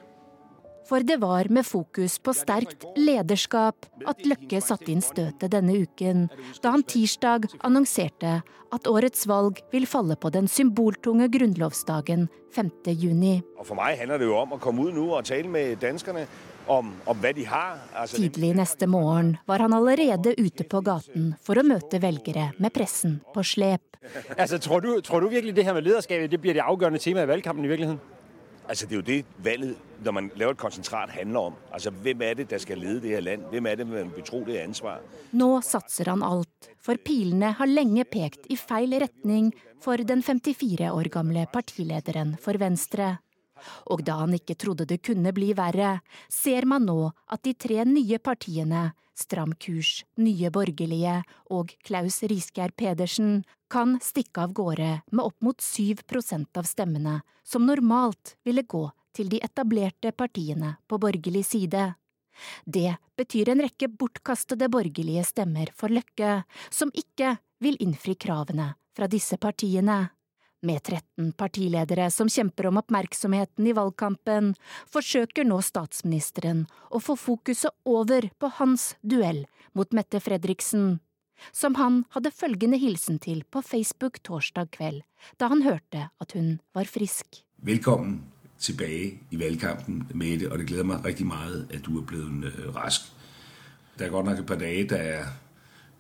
[0.88, 6.26] For det var med fokus på sterkt lederskap at Løkke satte inn støtet denne uken,
[6.58, 8.40] da han tirsdag annonserte
[8.74, 12.72] at årets valg vil falle på den symboltunge grunnlovsdagen 5.
[12.98, 13.36] juni.
[13.62, 16.26] For meg handler det jo om å komme ut nå og tale med danskerne
[16.70, 17.80] om, om hva de har.
[17.94, 22.74] Altså, Tidlig neste morgen var han allerede ute på gaten for å møte velgere med
[22.74, 23.98] pressen på slep.
[24.36, 27.28] Altså, tror, du, tror du virkelig det her med lederskapet det blir det avgjørende temaet
[27.28, 27.64] i valgkampen?
[27.64, 28.00] i virkeligheten?
[28.68, 31.56] Altså, det er jo det valget, når man laver et konsentrat, handler om.
[31.72, 33.48] Altså, Hvem er det der skal lede det her land?
[33.50, 35.02] Hvem er det man betror det ansvar?
[35.32, 39.50] Nå satser han alt, for pilene har lenge pekt i feil retning
[39.82, 43.16] for den 54 år gamle partilederen for Venstre.
[43.92, 47.84] Og da han ikke trodde det kunne bli verre, ser man nå at de tre
[47.88, 51.18] nye partiene, Stram kurs, Nye borgerlige
[51.52, 57.66] og Klaus Riskjær Pedersen, kan stikke av gårde med opp mot 7% av stemmene, som
[57.68, 61.92] normalt ville gå til de etablerte partiene på borgerlig side.
[62.64, 69.08] Det betyr en rekke bortkastede borgerlige stemmer for Løkke, som ikke vil innfri kravene fra
[69.12, 70.08] disse partiene.
[70.62, 74.52] Med 13 partiledere som kjemper om oppmerksomheten i valgkampen,
[74.86, 79.40] forsøker nå statsministeren å få fokuset over på hans duell
[79.74, 81.00] mot Mette Fredriksen,
[81.50, 85.02] som han hadde følgende hilsen til på Facebook torsdag kveld,
[85.42, 87.42] da han hørte at hun var frisk.
[87.58, 88.20] Velkommen
[88.62, 92.68] tilbake i valgkampen, Mette, og det gleder meg riktig mye at du er blevet øh,
[92.76, 93.10] rask.
[93.98, 95.26] Det er godt nok et par dager der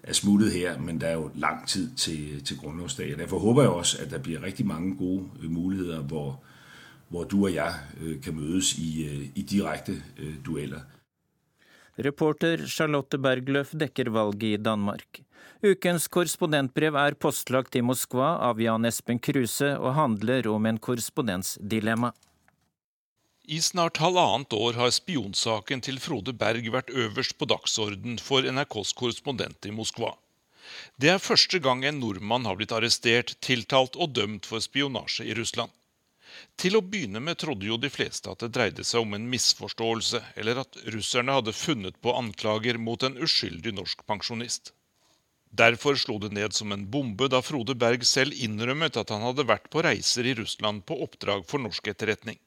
[0.02, 3.18] er smuttet her, men det er jo lang tid til, til grunnlovsdag.
[3.18, 6.42] Derfor håper jeg også, at der blir rigtig mange gode muligheder, muligheter, hvor,
[7.08, 10.02] hvor du og jeg øh, kan mødes i, øh, i direkte
[10.46, 10.80] dueller.
[11.98, 15.20] Reporter Charlotte Bergløf dekker valget i Danmark.
[15.62, 22.10] Ukens korrespondentbrev er postlagt i Moskva av Jan Espen Kruse og handler om en korrespondensdilemma.
[23.44, 28.92] I snart halvannet år har spionsaken til Frode Berg vært øverst på dagsorden for NRKs
[28.94, 30.12] korrespondent i Moskva.
[30.94, 35.34] Det er første gang en nordmann har blitt arrestert, tiltalt og dømt for spionasje i
[35.34, 35.72] Russland.
[36.56, 40.22] Til å begynne med trodde jo de fleste at det dreide seg om en misforståelse,
[40.38, 44.70] eller at russerne hadde funnet på anklager mot en uskyldig norsk pensjonist.
[45.50, 49.50] Derfor slo det ned som en bombe da Frode Berg selv innrømmet at han hadde
[49.50, 52.38] vært på reiser i Russland på oppdrag for norsk etterretning.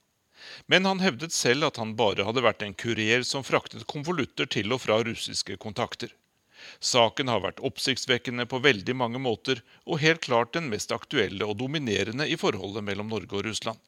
[0.67, 4.75] Men han hevdet selv at han bare hadde vært en kurer som fraktet konvolutter til
[4.75, 6.13] og fra russiske kontakter.
[6.79, 11.59] Saken har vært oppsiktsvekkende på veldig mange måter, og helt klart den mest aktuelle og
[11.61, 13.81] dominerende i forholdet mellom Norge og Russland.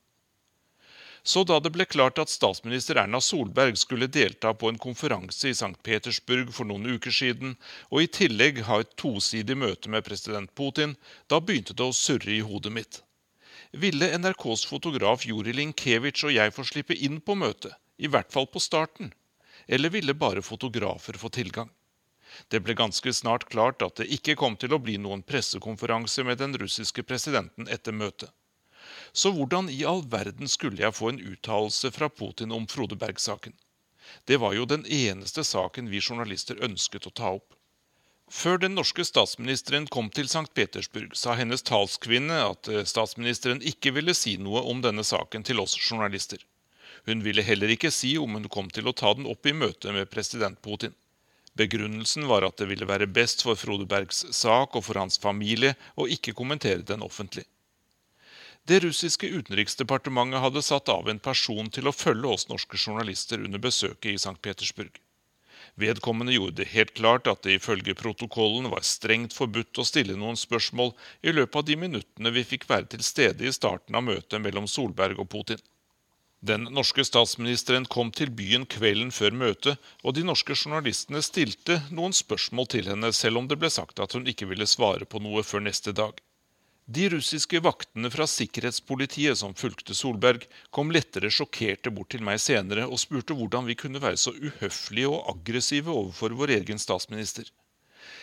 [1.28, 5.56] Så da det ble klart at statsminister Erna Solberg skulle delta på en konferanse i
[5.58, 5.74] St.
[5.84, 7.58] Petersburg for noen uker siden,
[7.92, 10.96] og i tillegg ha et tosidig møte med president Putin,
[11.28, 13.02] da begynte det å surre i hodet mitt.
[13.72, 18.48] Ville NRKs fotograf Juri Linkevitsj og jeg få slippe inn på møtet, i hvert fall
[18.48, 19.12] på starten?
[19.68, 21.70] Eller ville bare fotografer få tilgang?
[22.48, 26.40] Det ble ganske snart klart at det ikke kom til å bli noen pressekonferanse med
[26.40, 28.32] den russiske presidenten etter møtet.
[29.12, 33.56] Så hvordan i all verden skulle jeg få en uttalelse fra Putin om Frode Berg-saken?
[34.24, 37.57] Det var jo den eneste saken vi journalister ønsket å ta opp.
[38.28, 40.50] Før den norske statsministeren kom til St.
[40.54, 45.64] Petersburg, sa hennes talskvinne at eh, statsministeren ikke ville si noe om denne saken til
[45.64, 46.44] oss journalister.
[47.08, 49.96] Hun ville heller ikke si om hun kom til å ta den opp i møte
[49.96, 50.96] med president Putin.
[51.58, 55.78] Begrunnelsen var at det ville være best for Frode Bergs sak og for hans familie
[55.96, 57.48] å ikke kommentere den offentlig.
[58.68, 63.64] Det russiske utenriksdepartementet hadde satt av en person til å følge oss norske journalister under
[63.64, 64.36] besøket i St.
[64.44, 65.00] Petersburg.
[65.78, 70.40] Vedkommende gjorde det helt klart at det ifølge protokollen var strengt forbudt å stille noen
[70.40, 74.42] spørsmål i løpet av de minuttene vi fikk være til stede i starten av møtet
[74.42, 75.62] mellom Solberg og Putin.
[76.42, 82.14] Den norske statsministeren kom til byen kvelden før møtet, og de norske journalistene stilte noen
[82.14, 85.46] spørsmål til henne, selv om det ble sagt at hun ikke ville svare på noe
[85.46, 86.18] før neste dag.
[86.90, 92.86] De russiske vaktene fra sikkerhetspolitiet som fulgte Solberg, kom lettere sjokkerte bort til meg senere
[92.88, 97.50] og spurte hvordan vi kunne være så uhøflige og aggressive overfor vår egen statsminister.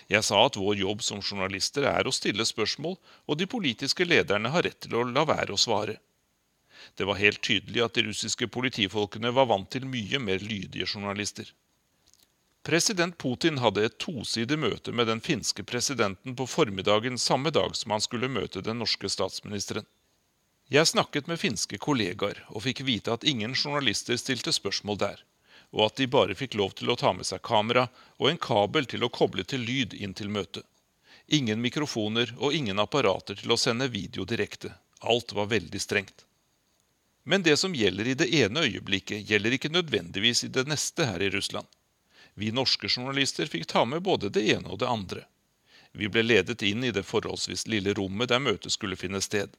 [0.09, 2.97] Jeg sa at vår jobb som journalister er å stille spørsmål,
[3.29, 5.99] og de politiske lederne har rett til å la være å svare.
[6.97, 11.53] Det var helt tydelig at de russiske politifolkene var vant til mye mer lydige journalister.
[12.65, 17.93] President Putin hadde et tosidig møte med den finske presidenten på formiddagen samme dag som
[17.93, 19.85] han skulle møte den norske statsministeren.
[20.73, 25.21] Jeg snakket med finske kollegaer og fikk vite at ingen journalister stilte spørsmål der,
[25.77, 27.85] og at de bare fikk lov til å ta med seg kamera
[28.17, 30.65] og en kabel til å koble til lyd inn til møtet.
[31.29, 34.73] Ingen mikrofoner og ingen apparater til å sende video direkte.
[35.05, 36.25] Alt var veldig strengt.
[37.29, 41.21] Men det som gjelder i det ene øyeblikket, gjelder ikke nødvendigvis i det neste her
[41.21, 41.69] i Russland.
[42.35, 45.27] Vi norske journalister fikk ta med både det ene og det andre.
[45.95, 49.53] Vi ble ledet inn i det forholdsvis lille rommet der møtet skulle finne sted.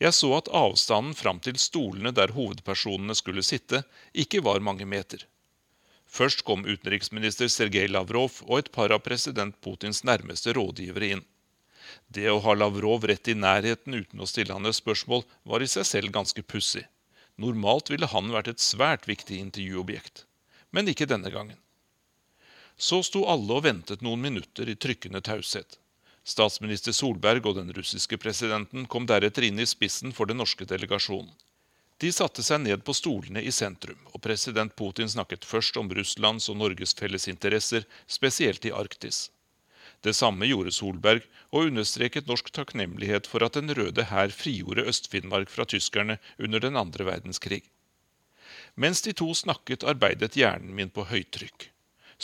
[0.00, 5.26] Jeg så at avstanden fram til stolene der hovedpersonene skulle sitte, ikke var mange meter.
[6.08, 11.24] Først kom utenriksminister Sergej Lavrov og et par av president Putins nærmeste rådgivere inn.
[12.08, 15.68] Det å ha Lavrov rett i nærheten uten å stille han et spørsmål, var i
[15.68, 16.86] seg selv ganske pussig.
[17.36, 20.24] Normalt ville han vært et svært viktig intervjuobjekt.
[20.70, 21.58] Men ikke denne gangen.
[22.76, 25.78] Så sto alle og ventet noen minutter i trykkende taushet.
[26.24, 31.32] Statsminister Solberg og den russiske presidenten kom deretter inn i spissen for den norske delegasjonen.
[32.02, 36.48] De satte seg ned på stolene i sentrum, og president Putin snakket først om Russlands
[36.50, 39.28] og Norges felles interesser, spesielt i Arktis.
[40.02, 41.22] Det samme gjorde Solberg,
[41.54, 46.76] og understreket norsk takknemlighet for at Den røde hær frigjorde Øst-Finnmark fra tyskerne under den
[46.76, 47.62] andre verdenskrig.
[48.74, 51.70] Mens de to snakket, arbeidet hjernen min på høytrykk.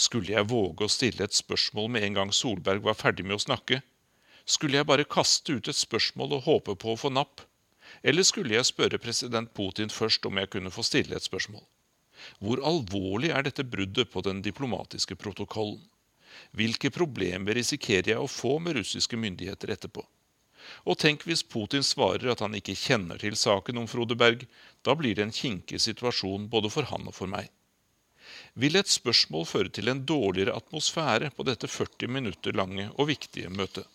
[0.00, 3.42] Skulle jeg våge å stille et spørsmål med en gang Solberg var ferdig med å
[3.42, 3.82] snakke?
[4.48, 7.42] Skulle jeg bare kaste ut et spørsmål og håpe på å få napp?
[8.00, 11.66] Eller skulle jeg spørre president Putin først om jeg kunne få stille et spørsmål?
[12.40, 15.82] Hvor alvorlig er dette bruddet på den diplomatiske protokollen?
[16.56, 20.06] Hvilke problemer risikerer jeg å få med russiske myndigheter etterpå?
[20.88, 24.46] Og tenk hvis Putin svarer at han ikke kjenner til saken om Frode Berg.
[24.86, 27.52] Da blir det en kinkig situasjon både for han og for meg
[28.54, 33.50] vil et spørsmål føre til en dårligere atmosfære på dette 40 minutter lange og viktige
[33.50, 33.86] møtet.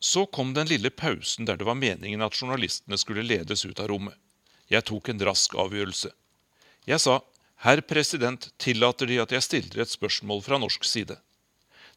[0.00, 3.90] Så kom den lille pausen der det var meningen at journalistene skulle ledes ut av
[3.92, 4.16] rommet.
[4.70, 6.12] Jeg tok en rask avgjørelse.
[6.86, 7.18] Jeg sa,
[7.66, 11.18] herr president, tillater De at jeg stiller et spørsmål fra norsk side?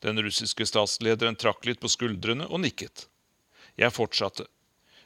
[0.03, 3.07] Den russiske statslederen trakk litt på skuldrene og nikket.
[3.79, 4.49] Jeg fortsatte.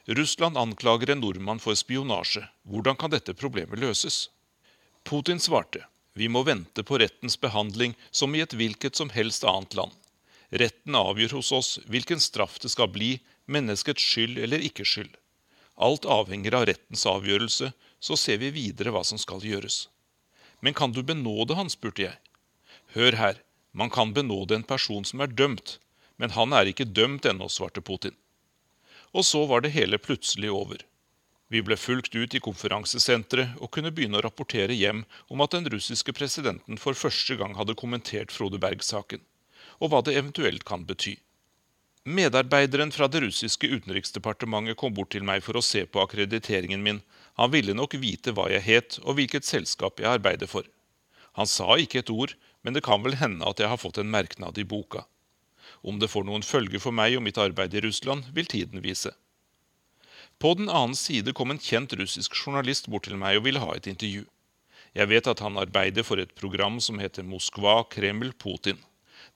[0.08, 2.42] Russland anklager en nordmann for spionasje.
[2.64, 4.30] Hvordan kan dette problemet løses?
[5.04, 5.84] Putin svarte.
[6.18, 9.92] Vi må vente på rettens behandling som i et hvilket som helst annet land.
[10.50, 15.12] Retten avgjør hos oss hvilken straff det skal bli, menneskets skyld eller ikke skyld.
[15.78, 17.70] Alt avhenger av rettens avgjørelse,
[18.02, 19.86] så ser vi videre hva som skal gjøres.
[20.58, 22.18] Men kan du benåde han, spurte jeg.
[22.96, 23.38] Hør her,
[23.70, 25.76] man kan benåde en person som er dømt,
[26.18, 28.16] men han er ikke dømt ennå, svarte Putin.
[29.14, 30.82] Og så var det hele plutselig over.
[31.48, 35.68] Vi ble fulgt ut i konferansesenteret og kunne begynne å rapportere hjem om at den
[35.72, 39.22] russiske presidenten for første gang hadde kommentert Frode Berg-saken,
[39.80, 41.16] og hva det eventuelt kan bety.
[42.08, 47.00] Medarbeideren fra det russiske utenriksdepartementet kom bort til meg for å se på akkrediteringen min.
[47.40, 50.68] Han ville nok vite hva jeg het og hvilket selskap jeg arbeider for.
[51.36, 52.32] Han sa ikke et ord,
[52.64, 55.04] men det kan vel hende at jeg har fått en merknad i boka.
[55.84, 59.12] Om det får noen følger for meg og mitt arbeid i Russland, vil tiden vise.
[60.38, 63.72] På den annen side kom en kjent russisk journalist bort til meg og ville ha
[63.74, 64.26] et intervju.
[64.94, 68.78] Jeg vet at han arbeider for et program som heter Moskva, Kreml, Putin.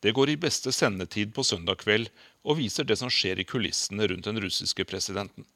[0.03, 2.09] Det går i beste sendetid på søndag kveld
[2.43, 5.47] og viser det som skjer i kulissene rundt den russiske presidenten.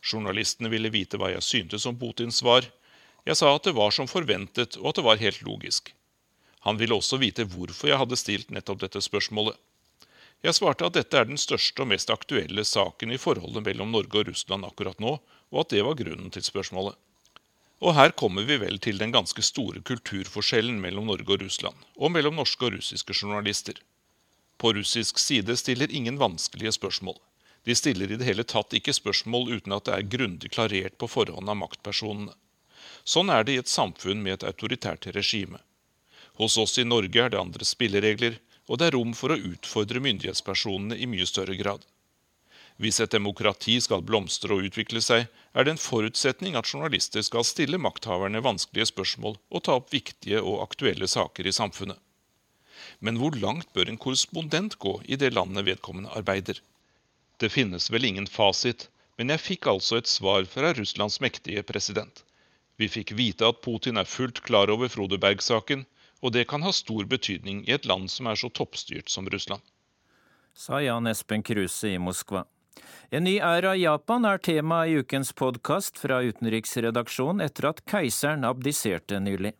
[0.00, 2.64] Journalistene ville vite hva jeg syntes om Putins svar.
[3.28, 5.92] Jeg sa at det var som forventet, og at det var helt logisk.
[6.64, 9.56] Han ville også vite hvorfor jeg hadde stilt nettopp dette spørsmålet.
[10.40, 14.22] Jeg svarte at dette er den største og mest aktuelle saken i forholdet mellom Norge
[14.22, 15.18] og Russland akkurat nå,
[15.52, 16.96] og at det var grunnen til spørsmålet.
[17.80, 22.12] Og her kommer vi vel til den ganske store kulturforskjellen mellom Norge og Russland, og
[22.12, 23.76] mellom norske og russiske journalister.
[24.60, 27.16] På russisk side stiller ingen vanskelige spørsmål.
[27.64, 31.08] De stiller i det hele tatt ikke spørsmål uten at det er grundig klarert på
[31.08, 32.36] forhånd av maktpersonene.
[33.04, 35.60] Sånn er det i et samfunn med et autoritært regime.
[36.40, 38.38] Hos oss i Norge er det andre spilleregler,
[38.70, 41.82] og det er rom for å utfordre myndighetspersonene i mye større grad.
[42.80, 47.44] Hvis et demokrati skal blomstre og utvikle seg, er det en forutsetning at journalister skal
[47.44, 51.98] stille makthaverne vanskelige spørsmål og ta opp viktige og aktuelle saker i samfunnet.
[53.04, 56.62] Men hvor langt bør en korrespondent gå i det landet vedkommende arbeider?
[57.42, 62.22] Det finnes vel ingen fasit, men jeg fikk altså et svar fra Russlands mektige president.
[62.80, 65.84] Vi fikk vite at Putin er fullt klar over Frode Berg-saken,
[66.20, 69.62] og det kan ha stor betydning i et land som er så toppstyrt som Russland.
[70.54, 72.44] Sa Jan Espen Kruse i Moskva.
[73.10, 78.46] En ny æra i Japan er tema i ukens podkast fra utenriksredaksjonen etter at keiseren
[78.46, 79.54] abdiserte nylig.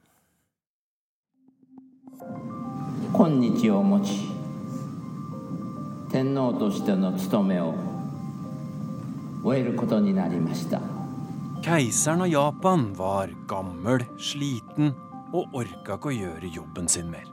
[11.65, 14.95] Keiseren av Japan var gammel, sliten
[15.31, 17.27] og orka ikke å gjøre jobben sin mer.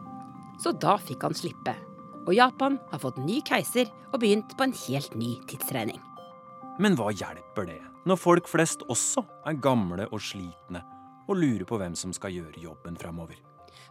[0.62, 1.76] Så da fikk han slippe
[2.28, 6.02] og Japan har fått ny keiser og begynt på en helt ny tidsregning.
[6.78, 10.84] Men hva hjelper det, når folk flest også er gamle og slitne
[11.28, 13.40] og lurer på hvem som skal gjøre jobben framover?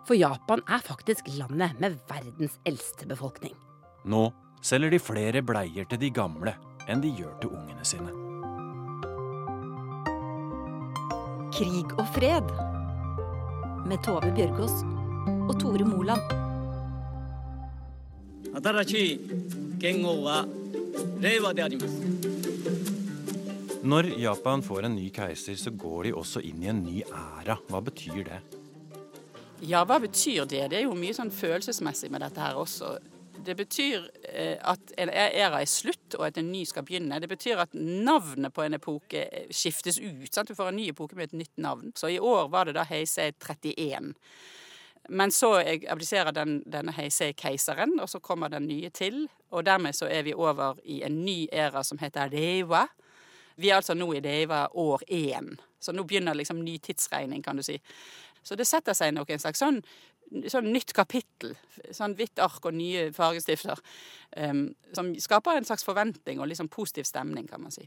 [0.07, 3.57] For Japan er faktisk landet med verdens eldste befolkning.
[4.07, 4.29] Nå
[4.63, 6.55] selger de flere bleier til de gamle
[6.87, 8.13] enn de gjør til ungene sine.
[11.57, 12.53] Krig og fred
[13.87, 14.83] med Tove Bjørgaas
[15.47, 16.23] og Tore Moland.
[23.87, 27.59] Når Japan får en ny keiser, så går de også inn i en ny æra.
[27.69, 28.41] Hva betyr det?
[29.63, 30.65] Ja, hva betyr det?
[30.73, 32.97] Det er jo mye sånn følelsesmessig med dette her også.
[33.45, 37.21] Det betyr eh, at en æra er slutt, og at en ny skal begynne.
[37.21, 40.29] Det betyr at navnet på en epoke skiftes ut.
[40.33, 40.49] Sant?
[40.49, 41.93] Du får en ny epoke med et nytt navn.
[41.97, 44.15] Så i år var det da Heisei 31.
[45.09, 45.53] Men så
[45.89, 49.29] abdiserer den, denne Heisei-keiseren, og så kommer den nye til.
[49.51, 52.87] Og dermed så er vi over i en ny æra som heter Reiwa.
[53.57, 55.55] Vi er altså nå i Reiwa år én.
[55.81, 57.79] Så nå begynner liksom ny tidsregning, kan du si.
[58.43, 59.81] Så det setter seg nok en slags sånn,
[60.51, 61.55] sånn nytt kapittel.
[61.95, 63.81] Sånn hvitt ark og nye fargestifter.
[64.37, 67.87] Um, som skaper en slags forventning og liksom positiv stemning, kan man si.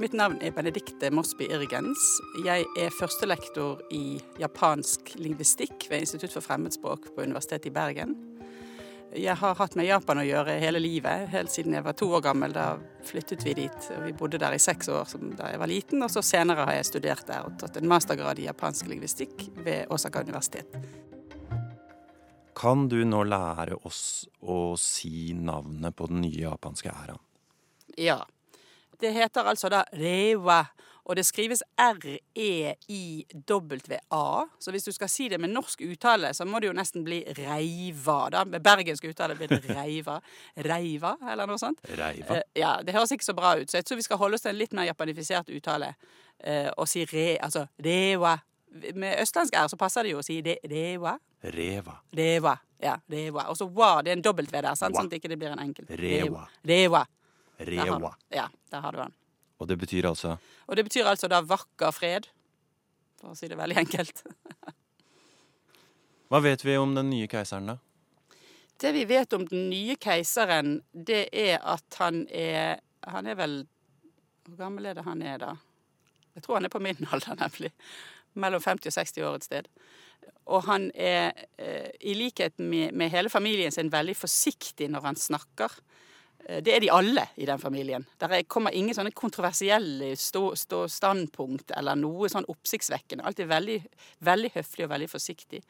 [0.00, 2.00] Mitt navn er Benedicte Mosby Irgens.
[2.46, 8.14] Jeg er førstelektor i japansk lingvistikk ved Institutt for fremmedspråk på Universitetet i Bergen.
[9.10, 12.22] Jeg har hatt med Japan å gjøre hele livet, helt siden jeg var to år
[12.22, 12.52] gammel.
[12.54, 13.88] Da flyttet vi dit.
[14.04, 16.86] Vi bodde der i seks år da jeg var liten, og så senere har jeg
[16.92, 20.78] studert der og tatt en mastergrad i japansk lingvistikk ved Osaka universitet.
[22.54, 27.22] Kan du nå lære oss å si navnet på den nye japanske æraen?
[27.98, 28.20] Ja.
[29.00, 30.60] Det heter altså da Rewa.
[31.04, 31.62] Og det skrives
[33.00, 34.46] R-E-I-W-A.
[34.58, 37.24] Så hvis du skal si det med norsk uttale, så må det jo nesten bli
[37.38, 38.30] Reiva.
[38.30, 38.44] da.
[38.44, 40.20] Med bergensk uttale blir det Reiva.
[40.56, 41.78] Reiva, eller noe sånt.
[41.98, 42.34] Reiva.
[42.36, 43.70] Uh, ja, Det høres ikke så bra ut.
[43.70, 45.94] Så jeg tror vi skal holde oss til en litt mer japanifisert uttale.
[46.40, 48.38] Uh, og si re, altså rewa.
[48.94, 51.18] Med østlandsk r så passer det jo å si de, rewa.
[51.42, 51.94] Reva.
[52.16, 52.58] Reva.
[52.80, 53.48] Ja, rewa.
[53.50, 54.96] Og så wa, det er en dobbelt V der, sant?
[54.96, 55.84] sånn at det ikke blir en enkel.
[56.00, 56.46] Rewa.
[56.64, 57.06] Rewa.
[57.60, 58.14] Rewa.
[58.32, 59.19] ja, der har du den.
[59.60, 60.36] Og det betyr altså
[60.66, 62.28] Og det betyr altså da vakker fred,
[63.20, 64.22] for å si det veldig enkelt.
[66.30, 67.76] Hva vet vi om den nye keiseren, da?
[68.80, 73.66] Det vi vet om den nye keiseren, det er at han er Han er vel
[74.44, 75.54] Hvor gammel er det han er, da?
[76.34, 77.70] Jeg tror han er på min alder, nemlig.
[78.34, 79.68] Mellom 50 og 60 år et sted.
[80.46, 85.16] Og han er, eh, i likhet med, med hele familien sin, veldig forsiktig når han
[85.16, 85.74] snakker.
[86.50, 88.06] Eh, det er de alle i den familien.
[88.18, 93.26] Der kommer ingen sånne kontroversielle stå, stå standpunkt eller noe sånn oppsiktsvekkende.
[93.26, 93.80] Alt er veldig,
[94.26, 95.62] veldig høflig og veldig forsiktig.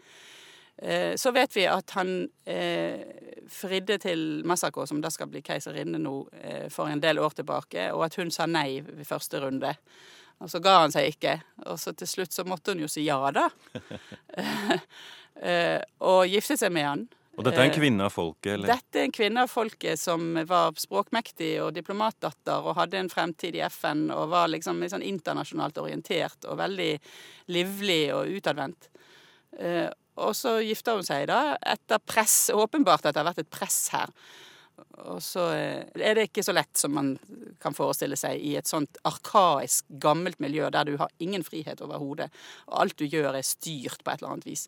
[0.81, 2.15] Eh, så vet vi at han
[2.49, 3.03] eh,
[3.51, 7.91] fridde til Masako, som da skal bli keiserinne nå, eh, for en del år tilbake,
[7.93, 9.75] og at hun sa nei ved første runde.
[10.41, 11.35] Og så ga han seg ikke.
[11.69, 13.51] Og så til slutt så måtte hun jo si ja, da.
[15.51, 17.09] eh, og gifte seg med han.
[17.41, 18.69] Og dette er en Eh, kvinne av folket, eller?
[18.69, 23.57] Dette er en kvinne av folket som var språkmektig og diplomatdatter og hadde en fremtid
[23.57, 26.93] i FN og var liksom litt sånn internasjonalt orientert og veldig
[27.57, 28.91] livlig og utadvendt.
[29.59, 29.89] Eh,
[30.21, 33.89] og så gifta hun seg da etter press, åpenbart at det har vært et press
[33.95, 34.13] her.
[35.11, 37.13] Og så eh, er det ikke så lett som man
[37.63, 42.29] kan forestille seg i et sånt arkaisk, gammelt miljø der du har ingen frihet overhodet,
[42.69, 44.67] og alt du gjør er styrt på et eller annet vis.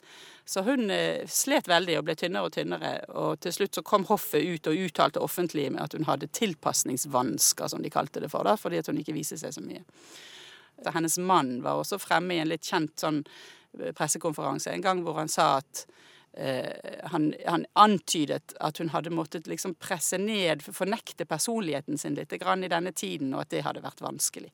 [0.49, 4.07] Så hun eh, slet veldig og ble tynnere og tynnere, og til slutt så kom
[4.11, 8.49] hoffet ut og uttalte offentlig med at hun hadde tilpasningsvansker, som de kalte det for,
[8.49, 9.85] da, fordi at hun ikke viste seg så mye.
[10.83, 13.23] Så hennes mann var også fremme i en litt kjent sånn
[13.97, 16.01] pressekonferanse en gang hvor han sa at eh,
[16.33, 22.71] han, han antydet at hun hadde måttet liksom presse ned, fornekte personligheten sin litt i
[22.73, 24.49] denne tiden, og at det hadde vært vanskelig.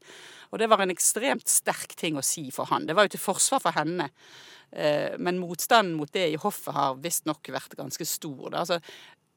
[0.51, 2.89] Og det var en ekstremt sterk ting å si for han.
[2.89, 4.11] Det var jo til forsvar for henne.
[4.71, 8.53] Eh, men motstanden mot det i hoffet har visstnok vært ganske stor.
[8.53, 8.81] Altså,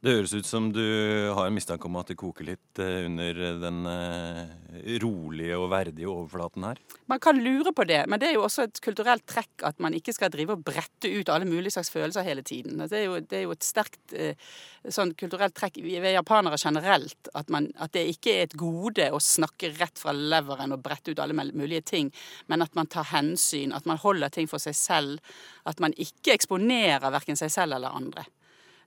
[0.01, 0.81] Det høres ut som du
[1.29, 6.09] har en mistanke om at det koker litt eh, under den eh, rolige og verdige
[6.09, 6.81] overflaten her.
[7.11, 9.93] Man kan lure på det, men det er jo også et kulturelt trekk at man
[9.93, 12.81] ikke skal drive og brette ut alle mulige slags følelser hele tiden.
[12.81, 14.49] Det er jo, det er jo et sterkt eh,
[14.89, 17.29] sånn kulturelt trekk ved japanere generelt.
[17.37, 21.13] At, man, at det ikke er et gode å snakke rett fra leveren og brette
[21.13, 22.09] ut alle mulige ting,
[22.49, 25.33] men at man tar hensyn, at man holder ting for seg selv.
[25.69, 28.25] At man ikke eksponerer verken seg selv eller andre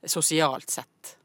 [0.07, 1.16] sosialt sett.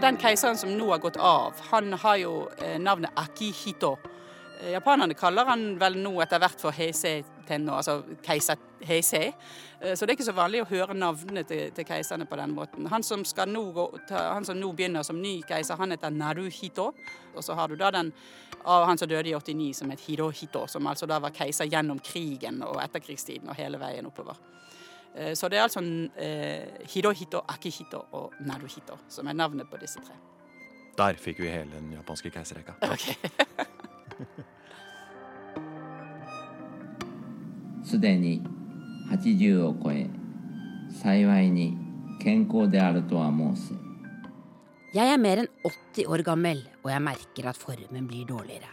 [0.00, 2.32] Den keiseren som nå har gått av, han har jo
[2.64, 3.98] eh, navnet Akihito.
[4.62, 8.56] Eh, Japanerne kaller han vel nå etter hvert for Heisei Tenno, altså keiser
[8.88, 9.32] Heisei.
[9.80, 12.54] Eh, Så det er ikke så vanlig å høre navnene til, til keiserne på den
[12.56, 12.88] måten.
[12.88, 16.92] Han som, nå gå, han som nå begynner som ny keiser, han heter Naruhito.
[17.34, 18.12] Og så har du da den
[18.64, 22.00] av han som døde i 89, som het Hirohito, som altså da var keiser gjennom
[22.00, 24.38] krigen og etterkrigstiden og hele veien oppover.
[25.15, 25.81] Eh, Så det er altså
[26.15, 30.13] eh, Hirohito, Akihito og Naruhito som er navnet på disse tre.
[30.97, 32.73] Der fikk vi hele den japanske keiserrekka.
[32.81, 33.15] Okay.
[37.83, 38.41] すでに
[39.09, 40.09] 80を超え
[41.01, 41.77] 幸いに
[42.19, 43.73] 健康であるとは申せ
[44.93, 48.69] Jeg er mer enn 80 år gammel, og jeg merker at formen blir dårligere.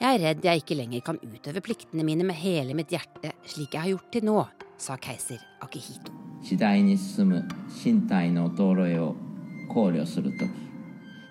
[0.00, 3.72] Jeg er redd jeg ikke lenger kan utøve pliktene mine med hele mitt hjerte slik
[3.74, 4.36] jeg har gjort til nå,
[4.77, 6.13] sa keiser Akihito.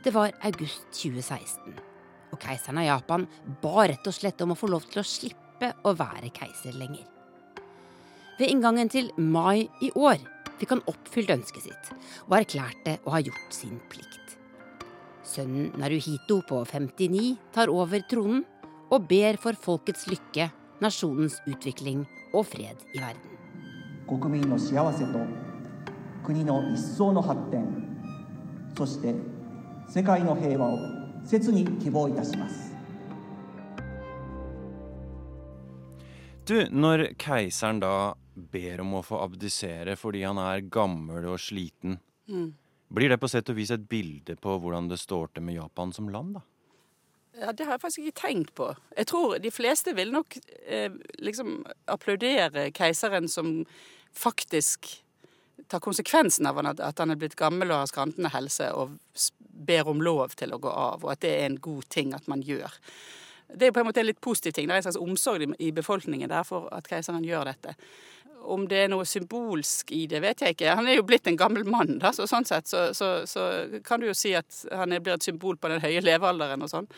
[0.05, 1.74] Det var august 2016,
[2.32, 3.26] og keiseren av Japan
[3.62, 7.07] ba rett og slett om å få lov til å slippe å være keiser lenger.
[8.38, 10.18] Ved inngangen til mai i år
[10.59, 11.92] fikk han oppfylt ønsket sitt,
[12.26, 14.36] og erklærte å ha gjort sin plikt.
[15.24, 18.45] Sønnen Naruhito på 59 tar over tronen
[18.92, 20.51] og ber for folkets lykke,
[20.84, 23.34] nasjonens utvikling og fred i verden.
[24.07, 25.19] 国民の幸せと
[26.23, 27.65] 国の一層の発展
[28.77, 29.13] そして
[29.88, 30.80] 世界の平和を
[31.25, 32.69] 切に希望いたします
[36.45, 41.99] Du, når keiseren da ber om å få abdisere fordi han er gammel og sliten,
[42.30, 42.53] Mm.
[42.93, 45.91] blir det på sett og vis et bilde på hvordan det står til med Japan
[45.91, 46.41] som land, da?
[47.41, 48.68] Ja, Det har jeg faktisk ikke tenkt på.
[48.97, 53.64] Jeg tror de fleste vil nok eh, liksom applaudere keiseren som
[54.14, 55.01] faktisk
[55.68, 58.95] tar konsekvensen av at, han er blitt gammel og har skrantende helse og
[59.66, 62.26] ber om lov til å gå av, og at det er en god ting at
[62.28, 62.70] man gjør.
[63.55, 64.66] Det er på en måte en litt positiv ting.
[64.68, 67.74] Det er en slags omsorg i- befolkningen der for at keiseren gjør dette.
[68.45, 70.74] Om det er noe symbolsk i det, vet jeg ikke.
[70.78, 73.47] Han er jo blitt en gammel mann, da, så sånn sett så, så, så
[73.86, 76.90] kan du jo si at han blir et symbol på den høye levealderen og sånn.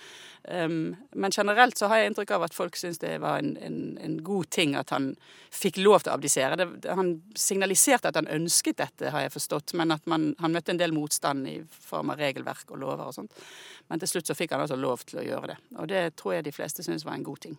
[0.46, 3.78] Um, men generelt så har jeg inntrykk av at folk syns det var en, en,
[3.98, 5.08] en, god ting at han
[5.50, 6.58] fikk lov til å abdisere.
[6.60, 10.74] Det, han signaliserte at han ønsket dette, har jeg forstått, men at man, han møtte
[10.74, 13.46] en del motstand i form av regelverk og lover og sånt.
[13.90, 15.58] Men til slutt så fikk han altså lov til å gjøre det.
[15.80, 17.58] Og det tror jeg de fleste syns var en god ting.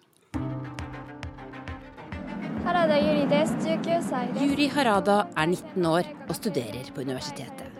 [4.41, 7.71] Yuri Harada er 19 år og studerer på universitetet.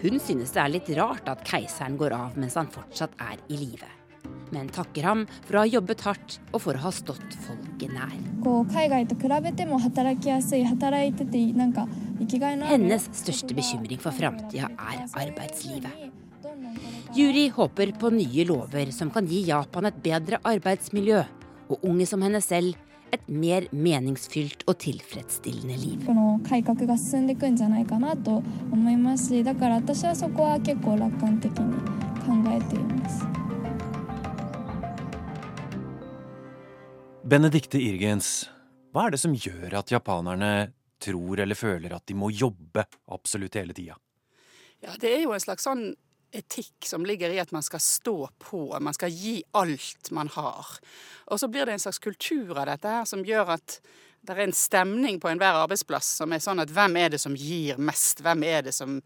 [0.00, 3.58] Hun synes det er litt rart at keiseren går av mens han fortsatt er i
[3.60, 3.86] live.
[4.50, 8.16] Men takker ham for å ha jobbet hardt og for å ha stått folket nær.
[12.72, 16.10] Hennes største bekymring for framtida er arbeidslivet.
[17.14, 21.22] Juri håper på nye lover som kan gi Japan et bedre arbeidsmiljø,
[21.70, 26.04] og unge som henne selv et mer meningsfylt og tilfredsstillende liv.
[37.30, 38.28] Benedicte Irgens,
[38.90, 40.52] hva er det som gjør at japanerne
[41.00, 42.84] tror eller føler at de må jobbe
[43.14, 43.94] absolutt hele tida?
[44.80, 45.92] Ja, det er jo en slags sånn
[46.32, 50.66] etikk som ligger i at man skal stå på, man skal gi alt man har.
[51.30, 53.80] Og så blir det en slags kultur av dette her som gjør at
[54.20, 57.36] det er en stemning på enhver arbeidsplass som er sånn at hvem er det som
[57.36, 58.20] gir mest?
[58.24, 58.98] Hvem er det som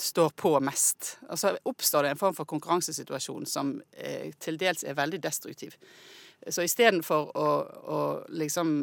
[0.00, 1.16] står på mest?
[1.28, 5.76] Og så oppstår det en form for konkurransesituasjon som eh, til dels er veldig destruktiv.
[6.50, 7.48] Så istedenfor å,
[7.88, 8.00] å
[8.36, 8.74] liksom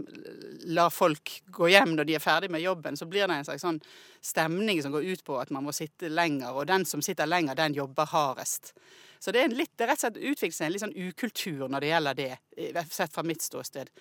[0.73, 3.65] la folk gå hjem når de er ferdig med jobben, så blir det en slags
[3.65, 3.77] sånn
[4.21, 7.57] stemning som går ut på at man må sitte lenger, og den som sitter lenger,
[7.57, 8.73] den jobber hardest.
[9.21, 11.67] Så det er, litt, det er rett og slett utviklet seg en litt sånn ukultur
[11.69, 13.91] når det gjelder det, sett fra mitt ståsted.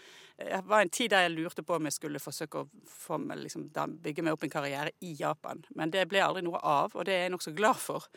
[0.41, 3.67] Det var en tid der jeg lurte på om jeg skulle forsøke å meg, liksom,
[4.01, 7.19] bygge meg opp en karriere i Japan, men det ble aldri noe av, og det
[7.19, 8.09] er jeg nokså glad for.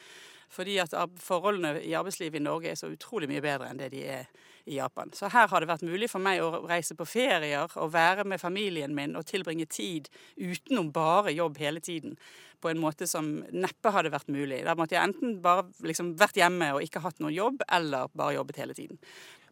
[0.53, 4.03] Fordi at forholdene i arbeidslivet i Norge er så utrolig mye bedre enn det de
[4.19, 4.27] er
[4.69, 5.11] i Japan.
[5.11, 8.41] Så her har det vært mulig for meg å reise på ferier og være med
[8.41, 12.15] familien min og tilbringe tid utenom bare jobb hele tiden.
[12.63, 14.61] På en måte som neppe hadde vært mulig.
[14.63, 18.37] Da måtte jeg enten bare liksom vært hjemme og ikke hatt noen jobb, eller bare
[18.37, 19.01] jobbet hele tiden.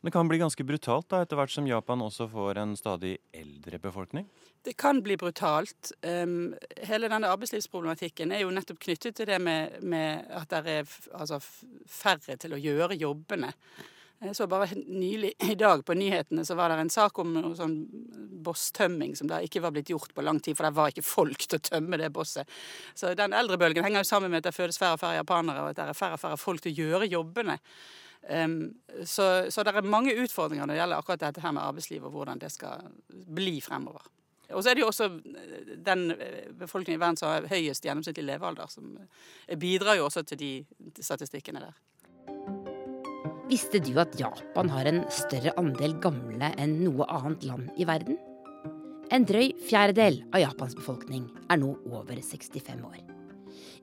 [0.02, 3.78] Det kan bli ganske brutalt da, etter hvert som Japan også får en stadig eldre
[3.84, 4.26] befolkning?
[4.66, 5.92] Det kan bli brutalt.
[6.02, 6.56] Um,
[6.88, 11.38] hele denne arbeidslivsproblematikken er jo nettopp knyttet til det med, med at det er altså,
[11.90, 13.52] færre til å gjøre jobbene.
[14.22, 17.56] Jeg så bare nylig i dag på nyhetene så var det en sak om noe
[17.58, 17.74] sånn
[18.46, 21.48] bosstømming som da ikke var blitt gjort på lang tid, for det var ikke folk
[21.48, 22.50] til å tømme det bosset.
[22.94, 25.74] Så den eldrebølgen henger jo sammen med at det fødes færre og færre japanere, og
[25.74, 27.58] at det er færre og færre folk til å gjøre jobbene.
[28.30, 28.56] Um,
[29.02, 32.14] så, så det er mange utfordringer når det gjelder akkurat dette her med arbeidsliv, og
[32.14, 34.06] hvordan det skal bli fremover.
[34.52, 35.08] Og så er det jo også
[35.82, 36.12] den
[36.60, 39.00] befolkningen i verden som har høyest gjennomsnittlig levealder, som
[39.58, 40.52] bidrar jo også til de
[41.02, 41.74] statistikkene der.
[43.52, 48.16] Visste du at Japan har en større andel gamle enn noe annet land i verden?
[49.12, 53.02] En drøy fjerdedel av Japans befolkning er nå over 65 år.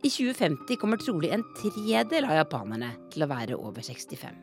[0.01, 4.41] I 2050 kommer trolig en tredel av japanerne til å være over 65.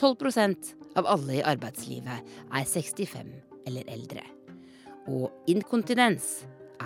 [0.00, 3.36] 12% av alle i arbeidslivet er 65
[3.68, 4.24] eller eldre.
[5.12, 6.38] Og inkontinens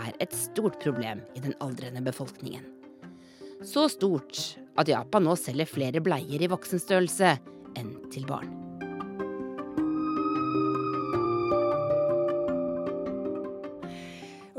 [0.03, 2.67] er et stort problem i den aldrende befolkningen.
[3.65, 7.37] Så stort at Japan nå selger flere bleier i voksenstørrelse
[7.79, 8.51] enn til barn.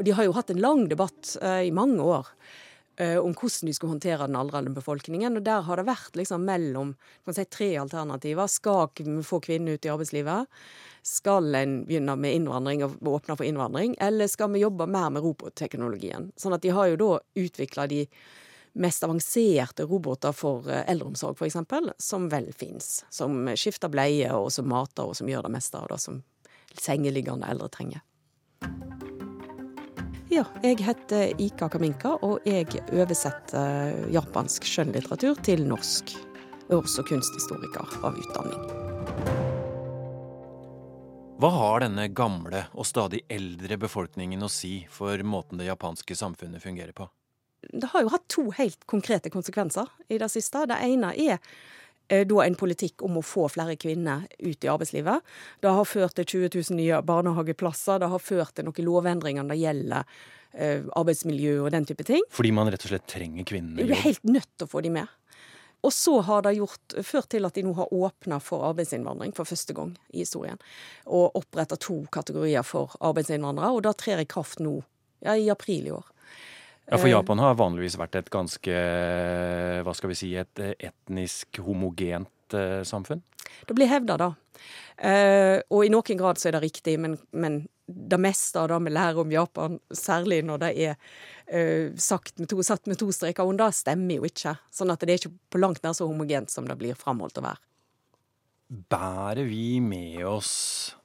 [0.04, 2.28] De har jo hatt en lang debatt uh, i mange år
[3.00, 5.38] uh, om hvordan de skulle håndtere den aldrende befolkningen.
[5.40, 6.96] og Der har det vært liksom mellom
[7.28, 8.52] si, tre alternativer.
[8.52, 10.52] Skal vi få kvinner ut i arbeidslivet?
[11.04, 13.96] Skal en begynne med innvandring og åpne for innvandring?
[14.04, 16.32] Eller skal vi jobbe mer med robotteknologien?
[16.40, 17.12] Sånn at de har jo da
[17.44, 18.06] utvikla de
[18.74, 23.06] mest avanserte roboter for eldreomsorg, eldreomsorg, f.eks., som vel fins.
[23.10, 26.22] Som skifter bleie, og som mater, og som gjør det meste av det som
[26.74, 28.02] sengeliggende eldre trenger.
[30.34, 36.16] Ja, jeg heter Ika Kaminka, og jeg oversetter japansk skjønnlitteratur til norsk.
[36.72, 38.64] Og også kunsthistoriker av utdanning.
[41.38, 46.64] Hva har denne gamle og stadig eldre befolkningen å si for måten det japanske samfunnet
[46.64, 47.10] fungerer på?
[47.72, 50.66] Det har jo hatt to helt konkrete konsekvenser i det siste.
[50.70, 51.38] Det ene er
[52.08, 55.34] eh, da en politikk om å få flere kvinner ut i arbeidslivet.
[55.64, 58.04] Det har ført til 20 000 nye barnehageplasser.
[58.04, 60.16] Det har ført til noen lovendringer når det gjelder
[60.54, 62.24] eh, arbeidsmiljø og den type ting.
[62.34, 63.88] Fordi man rett og slett trenger kvinnene?
[63.88, 65.20] Du er helt nødt til å få dem med.
[65.84, 69.44] og så har det gjort, ført til at de nå har åpna for arbeidsinnvandring for
[69.44, 70.62] første gang i historien.
[71.06, 74.78] Og oppretta to kategorier for arbeidsinnvandrere, og det trer i kraft nå,
[75.26, 76.06] ja, i april i år.
[76.90, 78.80] Ja, For Japan har vanligvis vært et ganske,
[79.86, 83.22] hva skal vi si, et etnisk homogent eh, samfunn?
[83.64, 84.28] Det blir hevda, da.
[84.98, 88.82] Eh, og i noen grad så er det riktig, men, men det meste av det
[88.84, 90.98] vi lærer om Japan, særlig når det er
[92.00, 94.56] sagt med to, satt med to streker under, stemmer jo ikke.
[94.72, 97.46] Sånn at det er ikke på langt nær så homogent som det blir framholdt å
[97.46, 97.60] være.
[98.90, 100.96] Bærer vi med oss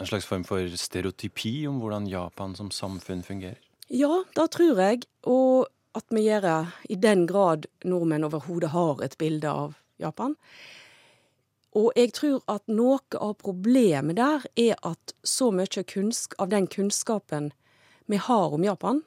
[0.00, 3.60] en slags form for stereotypi om hvordan Japan som samfunn fungerer?
[3.92, 5.02] Ja, det tror jeg.
[5.26, 5.66] Og
[5.98, 6.58] at vi gjør det
[6.94, 10.36] i den grad nordmenn overhodet har et bilde av Japan.
[11.74, 15.82] Og jeg tror at noe av problemet der er at så mye
[16.38, 17.50] av den kunnskapen
[18.06, 19.02] vi har om Japan,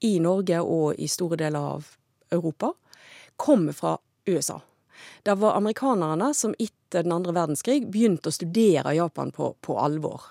[0.00, 1.90] i Norge og i store deler av
[2.32, 2.72] Europa,
[3.36, 4.60] kommer fra USA.
[5.22, 10.22] Det var amerikanerne som etter den andre verdenskrig begynte å studere Japan på, på alvor.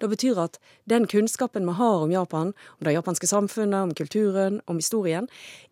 [0.00, 0.56] Det betyr at
[0.88, 5.28] den kunnskapen vi har om Japan, om det japanske samfunnet, om kulturen, om historien,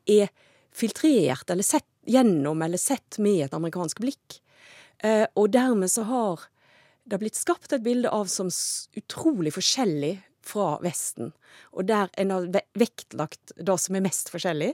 [0.06, 0.28] er
[0.74, 4.38] filtrert eller sett gjennom eller sett med et amerikansk blikk.
[5.04, 6.48] Eh, og dermed så har
[7.08, 8.50] det blitt skapt et bilde av som
[9.00, 10.18] utrolig forskjellig
[10.48, 11.32] fra Vesten.
[11.76, 12.48] Og der en har
[12.78, 14.72] vektlagt det som er mest forskjellig,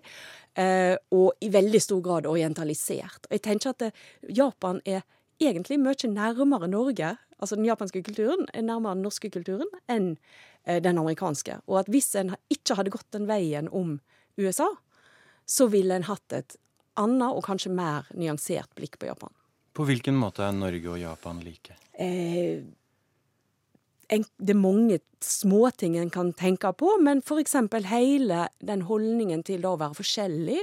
[0.58, 3.26] eh, og i veldig stor grad orientalisert.
[3.26, 3.88] Og jeg tenker at
[4.28, 5.02] Japan er
[5.42, 10.14] egentlig mye nærmere Norge, altså den japanske kulturen er nærmere den norske kulturen enn
[10.64, 11.60] eh, den amerikanske.
[11.66, 13.98] Og at hvis en ikke hadde gått den veien om
[14.40, 14.68] USA,
[15.46, 16.56] så ville en hatt et
[17.00, 19.32] annet og kanskje mer nyansert blikk på Japan.
[19.74, 21.74] På hvilken måte er Norge og Japan like?
[21.98, 22.62] Eh,
[24.08, 27.56] en, det er mange småting en kan tenke på, men f.eks.
[27.90, 30.60] hele den holdningen til å være forskjellig,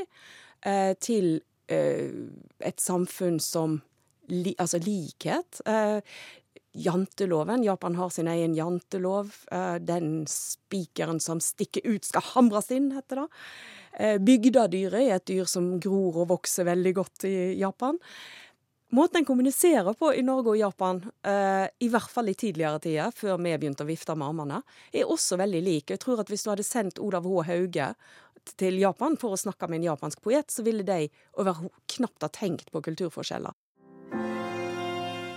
[0.64, 1.34] eh, til
[1.72, 2.14] eh,
[2.60, 3.82] et samfunn som
[4.28, 5.62] li, Altså likhet.
[5.66, 6.02] Eh,
[6.74, 7.64] janteloven.
[7.64, 9.34] Japan har sin egen jantelov.
[9.52, 13.28] Eh, den spikeren som stikker ut, skal hamres inn, heter det.
[14.00, 18.00] Eh, bygdadyret er et dyr som gror og vokser veldig godt i Japan.
[18.92, 23.12] Måten en kommuniserer på i Norge og Japan, eh, i hvert fall i tidligere tider,
[23.16, 25.90] før vi begynte å vifte med armene, er også veldig lik.
[25.90, 27.44] Jeg tror at hvis du hadde sendt Olav H.
[27.48, 27.96] Hauge
[28.58, 31.08] til Japan for å snakke med en japansk poet, så ville de
[31.40, 33.56] over knapt ha tenkt på kulturforskjeller.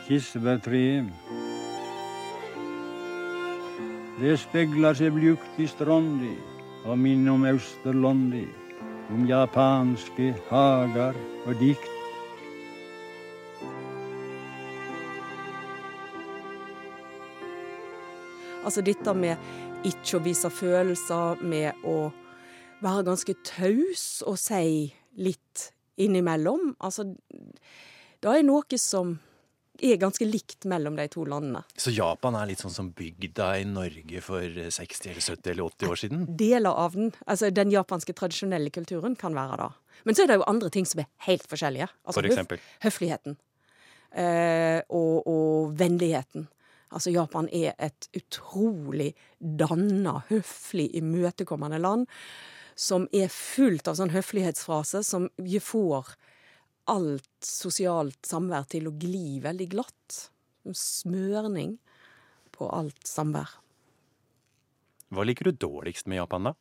[0.05, 1.07] Kirsebærtreet.
[4.21, 6.35] Det spegler seg blukt i strandi
[6.85, 8.45] og minner om Austerlandi,
[9.11, 11.91] om japanske hager og dikt
[18.65, 22.09] Altså dette med ikke å vise følelser, med å
[22.85, 24.89] være ganske taus og si
[25.21, 25.67] litt
[26.01, 26.73] innimellom.
[26.81, 27.05] Altså,
[28.25, 29.19] det er noe som
[29.83, 31.64] er ganske likt mellom de to landene.
[31.77, 35.91] Så Japan er litt sånn som bygda i Norge for 60 eller 70 eller 80
[35.91, 36.27] år siden?
[36.39, 37.11] Deler av den.
[37.27, 39.68] Altså Den japanske tradisjonelle kulturen kan være da.
[40.05, 41.91] Men så er det jo andre ting som er helt forskjellige.
[42.05, 42.64] Altså, for eksempel?
[42.85, 43.39] Høfligheten.
[44.14, 46.49] Eh, og, og vennligheten.
[46.95, 52.07] Altså Japan er et utrolig danna, høflig, imøtekommende land
[52.75, 55.29] som er fullt av sånn høflighetsfrase som
[55.62, 56.14] får
[56.91, 60.18] alt sosialt samvær til å gli veldig glatt.
[60.64, 61.76] En Smørning
[62.55, 63.59] på alt samvær.
[65.14, 66.55] Hva liker du dårligst med Japan, da?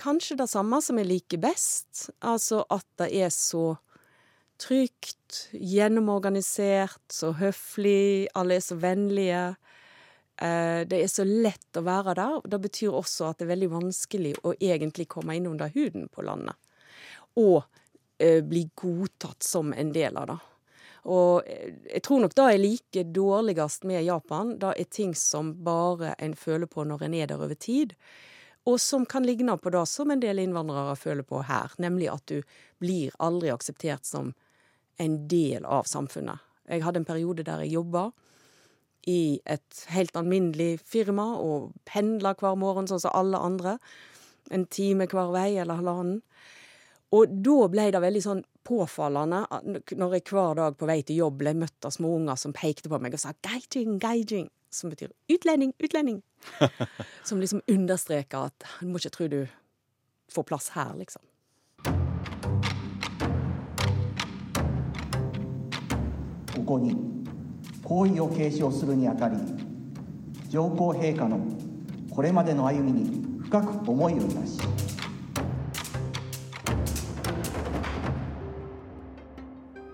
[0.00, 2.08] Kanskje det samme som jeg liker best.
[2.24, 3.74] Altså at det er så
[4.60, 9.44] trygt, gjennomorganisert, så høflig, alle er så vennlige.
[10.40, 12.40] Eh, det er så lett å være der.
[12.48, 16.24] Det betyr også at det er veldig vanskelig å egentlig komme inn under huden på
[16.24, 16.56] landet.
[17.38, 17.62] Og
[18.18, 20.38] eh, bli godtatt som en del av det.
[21.08, 24.56] Og eh, jeg tror nok det er like dårligst med Japan.
[24.60, 27.94] Det er ting som bare en føler på når en er der over tid.
[28.68, 32.26] Og som kan ligne på det som en del innvandrere føler på her, nemlig at
[32.28, 32.42] du
[32.78, 34.34] blir aldri akseptert som
[35.00, 36.44] en del av samfunnet.
[36.68, 38.10] Jeg hadde en periode der jeg jobba
[39.08, 43.78] i et helt alminnelig firma og pendla hver morgen sånn som alle andre.
[44.52, 46.20] En time hver vei eller halvannen.
[47.15, 49.43] Og da ble det veldig sånn påfallende
[49.95, 52.99] når jeg hver dag på vei til jobb ble møtt av småunger som pekte på
[52.99, 56.23] meg og sa 'geijing, geijing', som betyr utlending, utlending.
[57.23, 59.47] som liksom understreker at du må ikke tro du
[60.29, 61.21] får plass her, liksom.
[66.55, 66.95] ここに
[67.83, 69.35] 皇位を継承するにあたり
[70.49, 71.39] 上皇陛下の
[72.09, 74.57] これまでの歩みに深く思いをいたし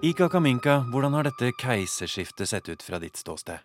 [0.03, 3.63] Ika Kaminka, hvordan har dette keiserskiftet sett ut fra ditt ståsted?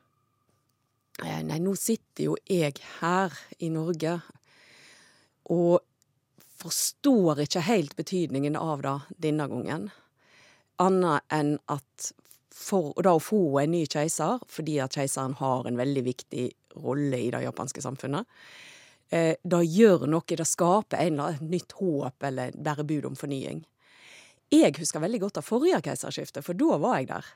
[1.26, 4.14] Eh, nei, nå sitter jo jeg her i Norge
[5.52, 5.82] og
[6.62, 8.94] forstår ikke helt betydningen av det
[9.28, 9.90] denne gangen.
[10.80, 12.12] Annet enn at
[12.56, 16.46] for da å få en ny keiser, fordi at keiseren har en veldig viktig
[16.80, 18.24] rolle i det japanske samfunnet,
[19.10, 23.20] eh, det gjør noe, det skaper en eller annen nytt håp eller bærer bud om
[23.20, 23.66] fornying.
[24.52, 27.30] Jeg husker veldig godt av forrige keiserskifte, for da var jeg der.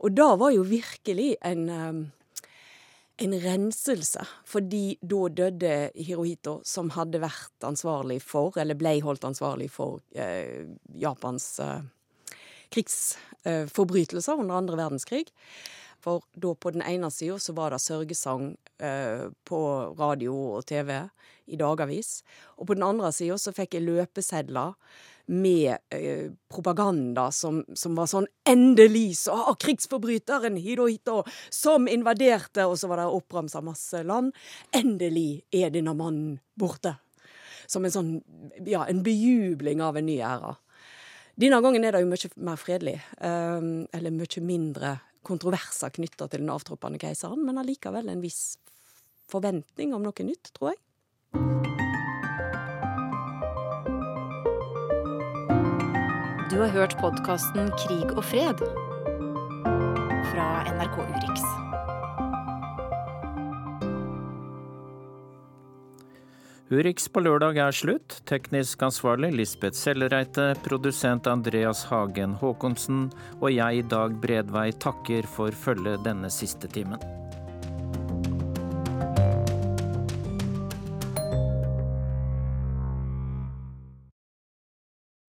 [0.00, 1.68] Og da var jo virkelig en,
[3.20, 9.68] en renselse, fordi da døde Hirohito, som hadde vært ansvarlig for, eller ble holdt ansvarlig
[9.70, 10.66] for, eh,
[10.98, 11.84] Japans eh,
[12.74, 15.28] krigsforbrytelser under andre verdenskrig.
[16.00, 19.60] For da på den ene sida så var det sørgesang eh, på
[19.98, 20.94] radio og TV
[21.50, 22.22] i dagavis.
[22.56, 24.78] Og på den andre sida så fikk jeg løpesedler
[25.30, 31.20] med eh, propaganda som, som, var sånn Endelig så har krigsforbryteren Hirohito,
[31.54, 34.34] som invaderte Og så var det oppramsa masse land.
[34.74, 36.96] Endelig er denne mannen borte.
[37.70, 38.10] Som en sånn
[38.66, 40.56] Ja, en bejubling av en ny æra.
[41.40, 42.98] Denne gangen er det jo mye mer fredelig.
[43.20, 48.56] Eh, eller mye mindre kontroverser knytta til den avtroppende keiseren, men allikevel en viss
[49.30, 51.79] forventning om noe nytt, tror jeg.
[56.60, 58.58] Du har hørt podkasten Krig og fred
[60.28, 61.44] fra NRK Urix.
[66.68, 68.18] Urix på lørdag er slutt.
[68.28, 73.06] Teknisk ansvarlig Lisbeth Sellereite, produsent Andreas Hagen Haakonsen
[73.38, 77.19] og jeg, Dag Bredvei, takker for følget denne siste timen.